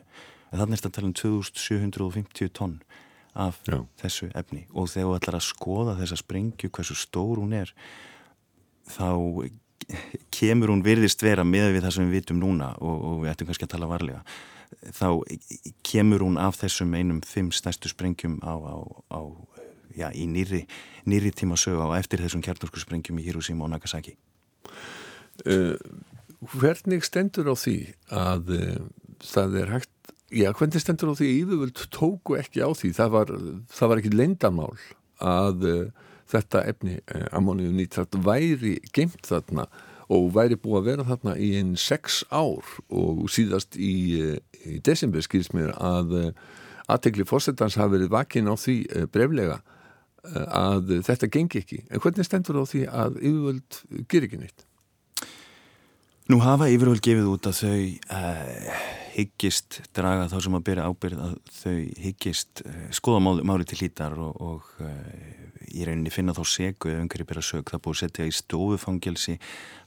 En 0.52 0.60
þannig 0.60 0.76
er 0.76 0.82
þetta 0.82 0.92
að 0.92 0.96
tala 0.98 1.10
um 1.10 1.16
2750 1.18 2.54
tonn 2.54 2.76
af 3.36 3.60
Já. 3.68 3.78
þessu 4.00 4.30
efni. 4.38 4.64
Og 4.72 4.90
þegar 4.92 5.08
þú 5.08 5.14
ætlar 5.20 5.38
að 5.38 5.46
skoða 5.46 5.96
þessa 6.00 6.18
sprengju, 6.22 6.72
hversu 6.72 6.96
stór 6.98 7.40
hún 7.42 7.54
er, 7.56 7.72
þá 8.90 9.10
kemur 10.34 10.72
hún 10.72 10.84
virðist 10.84 11.22
vera 11.22 11.44
með 11.46 11.76
við 11.76 11.86
það 11.86 11.96
sem 11.96 12.08
við 12.08 12.20
vitum 12.20 12.40
núna 12.42 12.72
og, 12.80 12.96
og 12.96 13.18
við 13.22 13.32
ættum 13.32 13.50
kannski 13.50 13.68
að 13.68 13.74
tala 13.76 13.90
varlega. 13.90 14.22
Þá 14.96 15.08
kemur 15.86 16.24
hún 16.26 16.40
af 16.42 16.58
þessum 16.58 16.94
einum 16.96 17.20
fimm 17.26 17.52
stærstu 17.54 17.90
sprengjum 17.92 18.40
á, 18.42 18.54
á, 18.56 18.76
á 19.14 19.20
já, 19.96 20.10
í 20.10 20.26
nýri, 20.30 20.64
nýri 21.08 21.32
tíma 21.34 21.58
sög 21.60 21.80
á 21.80 21.96
eftir 21.98 22.22
þessum 22.24 22.42
kjarnorku 22.44 22.82
sprengjum 22.82 23.20
í 23.20 23.26
Hiroshima 23.26 23.66
og 23.66 23.72
Nagasaki. 23.74 24.16
Uh, 25.46 25.76
Hvernig 26.56 27.04
stendur 27.06 27.48
á 27.48 27.54
því 27.56 27.78
að 28.12 28.50
uh, 28.56 28.80
það 29.24 29.60
er 29.62 29.72
hægt 29.76 29.92
Já, 30.34 30.50
hvernig 30.50 30.82
stendur 30.82 31.12
á 31.12 31.18
því 31.18 31.26
að 31.26 31.36
Íðuvöld 31.40 31.82
tóku 31.94 32.38
ekki 32.38 32.64
á 32.64 32.70
því? 32.74 32.92
Það 32.96 33.12
var, 33.14 33.34
það 33.70 33.92
var 33.92 34.00
ekki 34.02 34.14
leindamál 34.14 34.72
að 35.22 35.68
uh, 35.70 36.08
þetta 36.32 36.64
efni, 36.72 36.96
uh, 37.14 37.28
ammonium 37.38 37.76
nítrat, 37.78 38.18
væri 38.26 38.80
geimt 38.96 39.22
þarna 39.28 39.68
og 40.12 40.28
væri 40.34 40.58
búið 40.60 40.78
að 40.78 40.88
vera 40.90 41.06
þarna 41.06 41.34
í 41.42 41.48
einn 41.58 41.72
sex 41.80 42.20
ár 42.30 42.66
og 42.86 43.24
síðast 43.32 43.78
í, 43.78 43.94
eh, 44.20 44.60
í 44.66 44.78
desember 44.84 45.24
skilst 45.24 45.54
mér 45.56 45.72
að 45.74 46.14
eh, 46.20 46.28
aðtegli 46.86 47.26
fórsetans 47.26 47.78
hafi 47.80 47.96
verið 47.96 48.12
vakin 48.14 48.50
á 48.50 48.54
því 48.54 48.76
eh, 48.86 49.08
breflega 49.10 49.62
að 50.26 50.88
þetta 51.06 51.28
gengi 51.30 51.60
ekki. 51.60 51.76
En 51.86 52.02
hvernig 52.02 52.26
stendur 52.26 52.56
á 52.58 52.66
því 52.66 52.80
að 52.90 53.20
yfirvöld 53.20 53.76
ger 54.10 54.24
ekki 54.26 54.40
neitt? 54.40 54.64
Nú 56.26 56.40
hafa 56.42 56.66
yfirvöld 56.66 56.98
gefið 56.98 57.28
út 57.30 57.46
að 57.46 57.60
þau 57.60 57.82
uh, 58.10 58.80
hyggist 59.16 59.80
draga 59.96 60.26
þá 60.28 60.36
sem 60.44 60.56
að 60.58 60.64
byrja 60.68 60.86
ábyrð 60.90 61.20
að 61.24 61.34
þau 61.56 61.76
hyggist 62.04 62.62
uh, 62.66 62.80
skoða 62.94 63.20
máli, 63.24 63.66
til 63.68 63.78
hlítar 63.80 64.16
og, 64.20 64.40
og 64.44 64.72
uh, 64.84 65.60
í 65.72 65.86
rauninni 65.88 66.12
finna 66.12 66.34
þá 66.36 66.42
segu 66.50 66.90
ef 66.92 67.00
einhverju 67.00 67.28
byrja 67.28 67.44
sög. 67.48 67.70
Það 67.72 67.84
búið 67.86 68.00
setja 68.02 68.26
í 68.28 68.34
stofufangelsi 68.36 69.36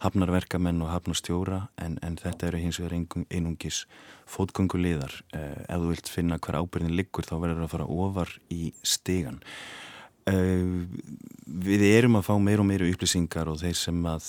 hafnarverkamenn 0.03 0.81
og 0.85 0.93
hafnarstjóra 0.93 1.61
en, 1.81 1.99
en 2.05 2.17
þetta 2.19 2.49
eru 2.49 2.63
hins 2.63 2.81
vegar 2.81 2.97
einungis 3.29 3.83
fótgönguleðar. 4.29 5.13
Eh, 5.33 5.61
ef 5.65 5.83
þú 5.83 5.93
vilt 5.93 6.11
finna 6.11 6.39
hver 6.41 6.59
ábyrðin 6.61 6.97
liggur 6.97 7.25
þá 7.25 7.37
verður 7.37 7.61
það 7.61 7.67
að 7.69 7.75
fara 7.75 7.87
ofar 8.05 8.33
í 8.53 8.73
stegan. 8.85 9.39
Við 10.29 11.83
erum 11.87 12.19
að 12.19 12.27
fá 12.27 12.35
meir 12.37 12.61
og 12.61 12.67
meir 12.69 12.83
upplýsingar 12.85 13.49
og 13.49 13.57
þeir 13.63 13.77
sem 13.79 14.03
að 14.05 14.27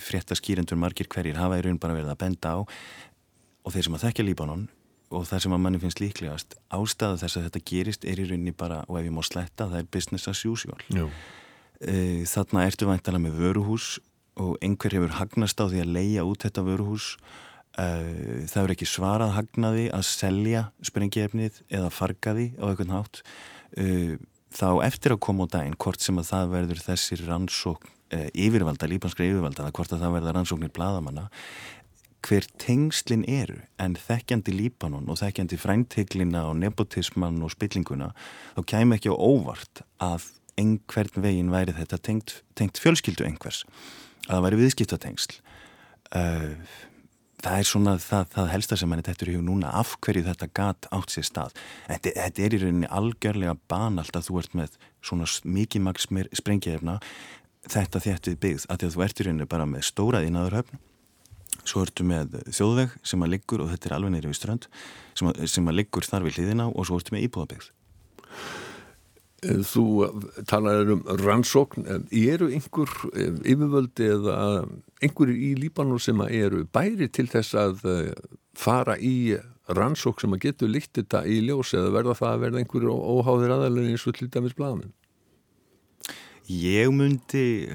frétta 0.00 0.38
skýrendur 0.38 0.78
margir 0.80 1.10
hverjir 1.12 1.36
hafa 1.36 1.58
í 1.60 1.66
raun 1.66 1.80
bara 1.82 1.98
verið 1.98 2.14
að 2.14 2.22
benda 2.22 2.54
á 2.56 2.58
og 3.66 3.74
þeir 3.74 3.88
sem 3.88 3.96
að 3.98 4.04
þekkja 4.06 4.26
Líbanon 4.28 4.66
og 5.14 5.26
það 5.28 5.42
sem 5.44 5.54
að 5.54 5.62
manni 5.62 5.80
finnst 5.82 6.02
líklegast 6.02 6.56
ástæða 6.74 7.18
þess 7.22 7.38
að 7.38 7.48
þetta 7.48 7.64
gerist 7.70 8.06
er 8.08 8.20
í 8.22 8.26
rauninni 8.26 8.54
bara 8.58 8.82
og 8.86 8.98
ef 9.00 9.06
ég 9.06 9.14
má 9.14 9.22
sletta 9.26 9.68
það 9.70 9.82
er 9.82 9.90
business 9.94 10.30
as 10.30 10.42
usual. 10.48 10.78
Jú. 10.90 11.08
E, 11.78 12.24
þarna 12.26 12.66
ertu 12.66 12.88
væntalega 12.88 13.26
með 13.26 13.40
vöruhús 13.42 13.88
og 14.42 14.56
einhver 14.64 14.96
hefur 14.96 15.18
hagnast 15.20 15.60
á 15.62 15.64
því 15.70 15.82
að 15.84 15.92
leia 15.94 16.26
út 16.26 16.46
þetta 16.46 16.66
vöruhús. 16.66 17.10
E, 17.78 17.86
það 18.50 18.62
er 18.62 18.74
ekki 18.74 18.90
svarað 18.90 19.36
hagnaði 19.36 19.88
að 19.94 20.06
selja 20.10 20.64
sprengjefnið 20.90 21.62
eða 21.70 21.92
farga 21.94 22.34
því 22.38 22.48
á 22.58 22.64
einhvern 22.70 22.96
hátt. 22.96 23.22
E, 23.78 24.16
þá 24.56 24.70
eftir 24.88 25.14
að 25.14 25.22
koma 25.28 25.46
á 25.46 25.54
daginn 25.54 25.78
hvort 25.78 26.02
sem 26.02 26.18
að 26.18 26.32
það 26.32 26.56
verður 26.56 26.82
þessi 26.88 27.22
rannsókn 27.22 27.92
yfirvalda, 28.06 28.86
lípanskra 28.86 29.26
yfirvalda 29.26 29.64
hvort 29.74 29.90
að 29.90 30.04
það 30.04 30.12
verða 30.14 30.32
rannsóknir 30.36 30.70
bladamanna 30.70 31.24
hver 32.26 32.46
tengslinn 32.60 33.24
eru 33.30 33.60
en 33.82 33.94
þekkjandi 33.98 34.54
Líbanon 34.54 35.06
og 35.10 35.20
þekkjandi 35.20 35.58
frænteglina 35.60 36.46
og 36.50 36.58
nepotisman 36.60 37.38
og 37.44 37.52
spillinguna 37.54 38.10
þá 38.56 38.60
kæm 38.72 38.96
ekki 38.96 39.12
á 39.12 39.16
óvart 39.16 39.84
að 40.02 40.26
einhvern 40.60 41.22
veginn 41.22 41.52
væri 41.52 41.76
þetta 41.76 42.00
tengt, 42.02 42.40
tengt 42.58 42.80
fjölskyldu 42.82 43.26
einhvers 43.28 43.64
að 44.26 44.38
það 44.38 44.44
væri 44.46 44.60
viðskiptatengsl. 44.62 45.38
Uh, 46.16 46.56
það 47.44 47.60
er 47.60 47.68
svona 47.68 47.94
það, 48.02 48.28
það 48.34 48.50
helsta 48.54 48.78
sem 48.80 48.90
manni 48.90 49.06
tettur 49.06 49.30
í 49.30 49.36
hug 49.36 49.44
núna 49.46 49.70
af 49.78 49.94
hverju 50.02 50.24
þetta 50.26 50.50
gat 50.56 50.88
átt 50.96 51.14
sér 51.14 51.28
stað. 51.28 51.56
Þetta, 51.86 52.14
þetta 52.16 52.46
er 52.46 52.56
í 52.56 52.62
rauninni 52.62 52.90
algjörlega 52.98 53.56
banalt 53.70 54.18
að 54.18 54.30
þú 54.30 54.40
ert 54.42 54.58
með 54.58 54.78
svona 55.04 55.28
mikið 55.44 55.86
maks 55.86 56.10
sprengjefna 56.40 56.98
þetta 57.66 58.02
þéttið 58.02 58.42
byggð 58.42 58.68
að, 58.70 58.82
að 58.86 58.94
þú 58.94 59.06
ert 59.06 59.20
í 59.20 59.26
rauninni 59.28 59.50
bara 59.50 59.68
með 59.68 59.88
stóraðinaðurhöfn 59.92 60.82
svo 61.68 61.82
ertu 61.86 62.06
með 62.06 62.38
þjóðveg 62.54 62.94
sem 63.06 63.24
að 63.24 63.32
liggur 63.34 63.64
og 63.64 63.72
þetta 63.72 63.90
er 63.90 63.96
alveg 63.96 64.14
neyri 64.14 64.30
við 64.30 64.38
strönd 64.38 64.68
sem 65.16 65.30
að, 65.30 65.42
sem 65.50 65.68
að 65.68 65.78
liggur 65.80 66.06
þar 66.06 66.26
við 66.26 66.38
hliðina 66.38 66.68
og 66.70 66.88
svo 66.88 67.00
ertu 67.00 67.16
með 67.16 67.26
íbúðabegð 67.28 67.68
eh, 69.46 69.60
Þú 69.72 69.86
talar 70.50 70.94
um 70.94 71.04
rannsókn 71.22 71.88
eru 72.10 72.50
einhver 72.54 72.92
eh, 73.12 73.34
yfirvöldi 73.52 74.10
eða 74.16 74.38
einhverju 75.02 75.36
í 75.36 75.52
Líbanu 75.60 76.00
sem 76.02 76.24
eru 76.28 76.64
bæri 76.72 77.10
til 77.12 77.28
þess 77.32 77.58
að 77.58 77.86
eh, 77.92 78.12
fara 78.56 78.96
í 78.98 79.36
rannsókn 79.66 80.24
sem 80.24 80.36
að 80.36 80.44
getur 80.46 80.70
líkt 80.70 80.94
þetta 80.98 81.24
í 81.26 81.40
ljós 81.48 81.74
eða 81.74 81.94
verða 81.98 82.18
það 82.20 82.32
að 82.32 82.44
verða 82.46 82.62
einhverju 82.62 83.00
óháðir 83.16 83.56
aðalinn 83.56 83.90
eins 83.94 84.06
og 84.06 84.20
hlutamis 84.20 84.56
blamin 84.56 84.94
Ég 86.46 86.92
myndi 86.94 87.66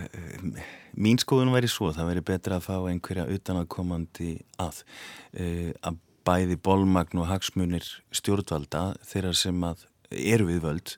mín 0.98 1.20
skoðun 1.22 1.54
væri 1.54 1.70
svo, 1.72 1.92
það 1.96 2.10
væri 2.12 2.26
betra 2.32 2.60
að 2.60 2.68
fá 2.68 2.76
einhverja 2.92 3.28
utanakomandi 3.32 4.34
að 4.62 4.84
uh, 4.84 5.72
að 5.88 6.00
bæði 6.28 6.58
bólmagn 6.62 7.22
og 7.22 7.30
hagsmunir 7.32 7.86
stjórnvalda 8.14 8.92
þeirra 9.10 9.34
sem 9.38 9.64
að 9.66 9.88
eru 10.12 10.48
við 10.50 10.60
völd 10.66 10.96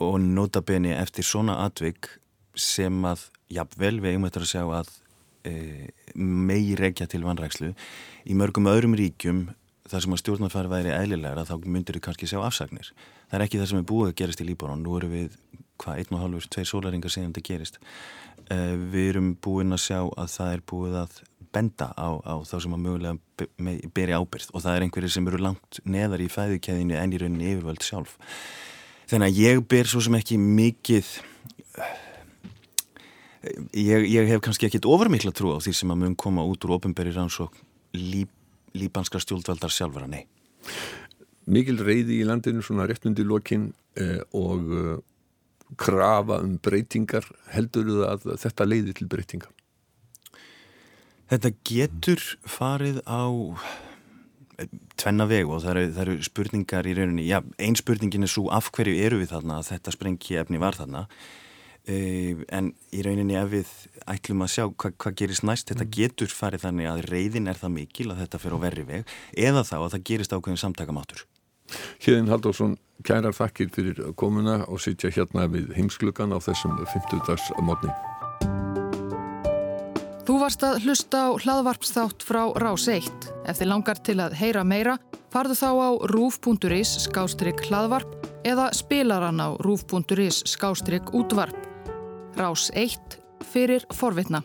og 0.00 0.16
nota 0.24 0.62
beni 0.64 0.94
eftir 0.96 1.26
svona 1.26 1.60
atvik 1.66 2.08
sem 2.58 3.04
að, 3.06 3.28
jafnvel, 3.52 4.00
við 4.00 4.14
eigum 4.14 4.26
eftir 4.26 4.46
að 4.46 4.50
sjá 4.50 4.62
að 4.80 4.90
e, 5.46 5.52
megi 6.16 6.74
regja 6.80 7.06
til 7.10 7.22
vanrækslu 7.26 7.72
í 8.26 8.36
mörgum 8.36 8.68
öðrum 8.72 8.96
ríkjum 8.98 9.44
það 9.90 10.04
sem 10.04 10.14
að 10.14 10.22
stjórnarfæri 10.22 10.72
væri 10.72 10.94
eðlilegra 10.94 11.46
þá 11.48 11.54
myndir 11.64 11.98
við 11.98 12.06
kannski 12.06 12.28
sjá 12.30 12.40
afsagnir. 12.46 12.92
Það 13.30 13.38
er 13.38 13.44
ekki 13.46 13.60
það 13.60 13.70
sem 13.70 13.80
er 13.80 13.88
búið 13.90 14.10
að 14.10 14.18
gerast 14.20 14.42
í 14.42 14.46
Líbanon. 14.46 14.84
Nú 14.84 14.96
eru 14.98 15.10
við, 15.10 15.38
hvað, 15.80 16.02
einn 16.02 16.16
og 16.16 16.24
halvur, 16.24 16.46
tveir 16.52 16.68
sólaringar 16.70 17.12
síðan 17.12 17.32
þetta 17.34 17.46
gerist. 17.48 17.80
Uh, 18.50 18.74
við 18.92 19.12
erum 19.14 19.34
búin 19.42 19.76
að 19.76 19.84
sjá 19.86 19.98
að 20.02 20.32
það 20.36 20.54
er 20.54 20.64
búið 20.72 20.98
að 21.04 21.20
benda 21.50 21.90
á, 21.98 22.08
á 22.22 22.34
þá 22.46 22.56
sem 22.62 22.76
að 22.76 22.84
mögulega 22.84 23.88
beri 23.94 24.14
ábyrð 24.14 24.52
og 24.54 24.62
það 24.62 24.76
er 24.76 24.84
einhverjir 24.86 25.14
sem 25.16 25.26
eru 25.26 25.40
langt 25.42 25.80
neðar 25.82 26.22
í 26.22 26.28
fæðukæðinu 26.30 26.98
en 26.98 27.14
í 27.14 27.20
rauninni 27.20 27.50
yfirvöld 27.54 27.82
sjálf. 27.82 28.14
Þannig 29.10 29.32
að 29.32 29.40
ég 29.42 29.64
ber 29.72 29.90
svo 29.90 30.02
sem 30.04 30.14
ekki 30.20 30.38
mikið 30.38 31.10
ég, 33.74 34.06
ég 34.06 34.28
hef 34.28 34.42
kannski 34.44 34.68
ekkit 34.68 34.86
ofurmikla 34.88 35.32
trú 35.34 35.54
á 35.56 35.58
því 35.62 35.74
sem 35.76 35.92
að 35.92 36.02
mun 36.04 36.16
koma 36.18 36.44
út 36.46 36.64
úr 36.66 36.76
ofinberi 36.76 37.12
rannsók 37.14 37.56
lí, 37.96 38.26
líbanska 38.76 39.20
stjórnvaldar 39.22 39.72
sjálfara, 39.74 40.06
nei. 40.10 40.26
Mikil 41.50 41.80
reyði 41.80 42.20
í 42.20 42.26
landinu 42.28 42.62
svona 42.62 42.86
réttundi 42.86 43.24
lokin 43.26 43.70
eh, 43.98 44.20
og 44.36 44.74
eh, 44.76 44.98
krafa 45.78 46.40
um 46.44 46.56
breytingar 46.62 47.26
heldur 47.54 47.88
þú 47.88 48.04
að 48.08 48.28
þetta 48.42 48.66
leiði 48.68 48.96
til 48.98 49.08
breytinga? 49.10 49.50
Þetta 51.30 51.52
getur 51.66 52.24
farið 52.48 53.02
á 53.06 53.22
eh, 54.58 54.70
tvenna 54.98 55.28
vegu 55.30 55.54
og 55.54 55.62
það 55.62 55.76
eru, 55.76 55.92
það 55.94 56.02
eru 56.06 56.16
spurningar 56.26 56.88
í 56.90 56.96
rauninni, 56.98 57.28
já, 57.30 57.38
ein 57.62 57.78
spurningin 57.78 58.26
er 58.26 58.32
svo 58.32 58.48
af 58.50 58.72
hverju 58.74 58.98
eru 58.98 59.20
við 59.22 59.36
þarna 59.36 59.60
að 59.60 59.70
þetta 59.74 59.94
sprengi 59.94 60.40
efni 60.42 60.62
var 60.62 60.78
þarna 60.78 61.06
Uh, 61.88 62.42
en 62.52 62.74
í 62.92 63.00
rauninni 63.00 63.38
ef 63.40 63.46
við 63.54 63.68
ætlum 64.12 64.44
að 64.44 64.50
sjá 64.52 64.64
hvað 64.68 64.98
hva 65.00 65.12
gerist 65.16 65.46
næst 65.48 65.70
þetta 65.70 65.86
mm. 65.86 65.92
getur 65.96 66.34
farið 66.36 66.66
þannig 66.66 66.88
að 66.90 67.00
reyðin 67.08 67.48
er 67.48 67.56
það 67.56 67.72
mikil 67.72 68.04
að 68.12 68.20
þetta 68.20 68.40
fyrir 68.42 68.58
á 68.60 68.64
verri 68.66 68.84
veg 68.84 69.14
eða 69.48 69.62
þá 69.64 69.76
að 69.78 69.86
það 69.94 70.04
gerist 70.10 70.34
ákveðin 70.36 70.60
samtakamátur 70.60 71.22
Hjeðin 72.02 72.30
Halldórsson, 72.30 72.76
kærar 73.06 73.36
þakkir 73.36 73.70
fyrir 73.74 74.00
komuna 74.20 74.62
og 74.68 74.80
sitja 74.82 75.12
hérna 75.14 75.48
við 75.50 75.74
heimsklugan 75.76 76.34
á 76.34 76.38
þessum 76.42 76.78
50 76.84 77.26
dags 77.28 77.50
mótni 77.60 77.92
Þú 80.28 80.36
varst 80.38 80.62
að 80.62 80.84
hlusta 80.84 81.26
á 81.26 81.28
hlaðvarpsþátt 81.42 82.22
frá 82.22 82.42
Rás 82.60 82.86
1 82.92 83.30
Ef 83.48 83.58
þið 83.58 83.72
langar 83.72 83.98
til 84.04 84.20
að 84.22 84.36
heyra 84.38 84.62
meira 84.64 84.98
farðu 85.30 85.56
þá 85.58 85.70
á 85.70 85.90
rúf.is 86.10 86.96
skástrygg 87.06 87.62
hlaðvarp 87.68 88.30
eða 88.44 88.70
spilaran 88.74 89.40
á 89.40 89.54
rúf.is 89.62 90.42
skástrygg 90.48 91.12
útvarp. 91.14 91.56
Rás 92.38 92.70
1 92.74 93.20
fyrir 93.52 93.86
forvitna. 93.94 94.42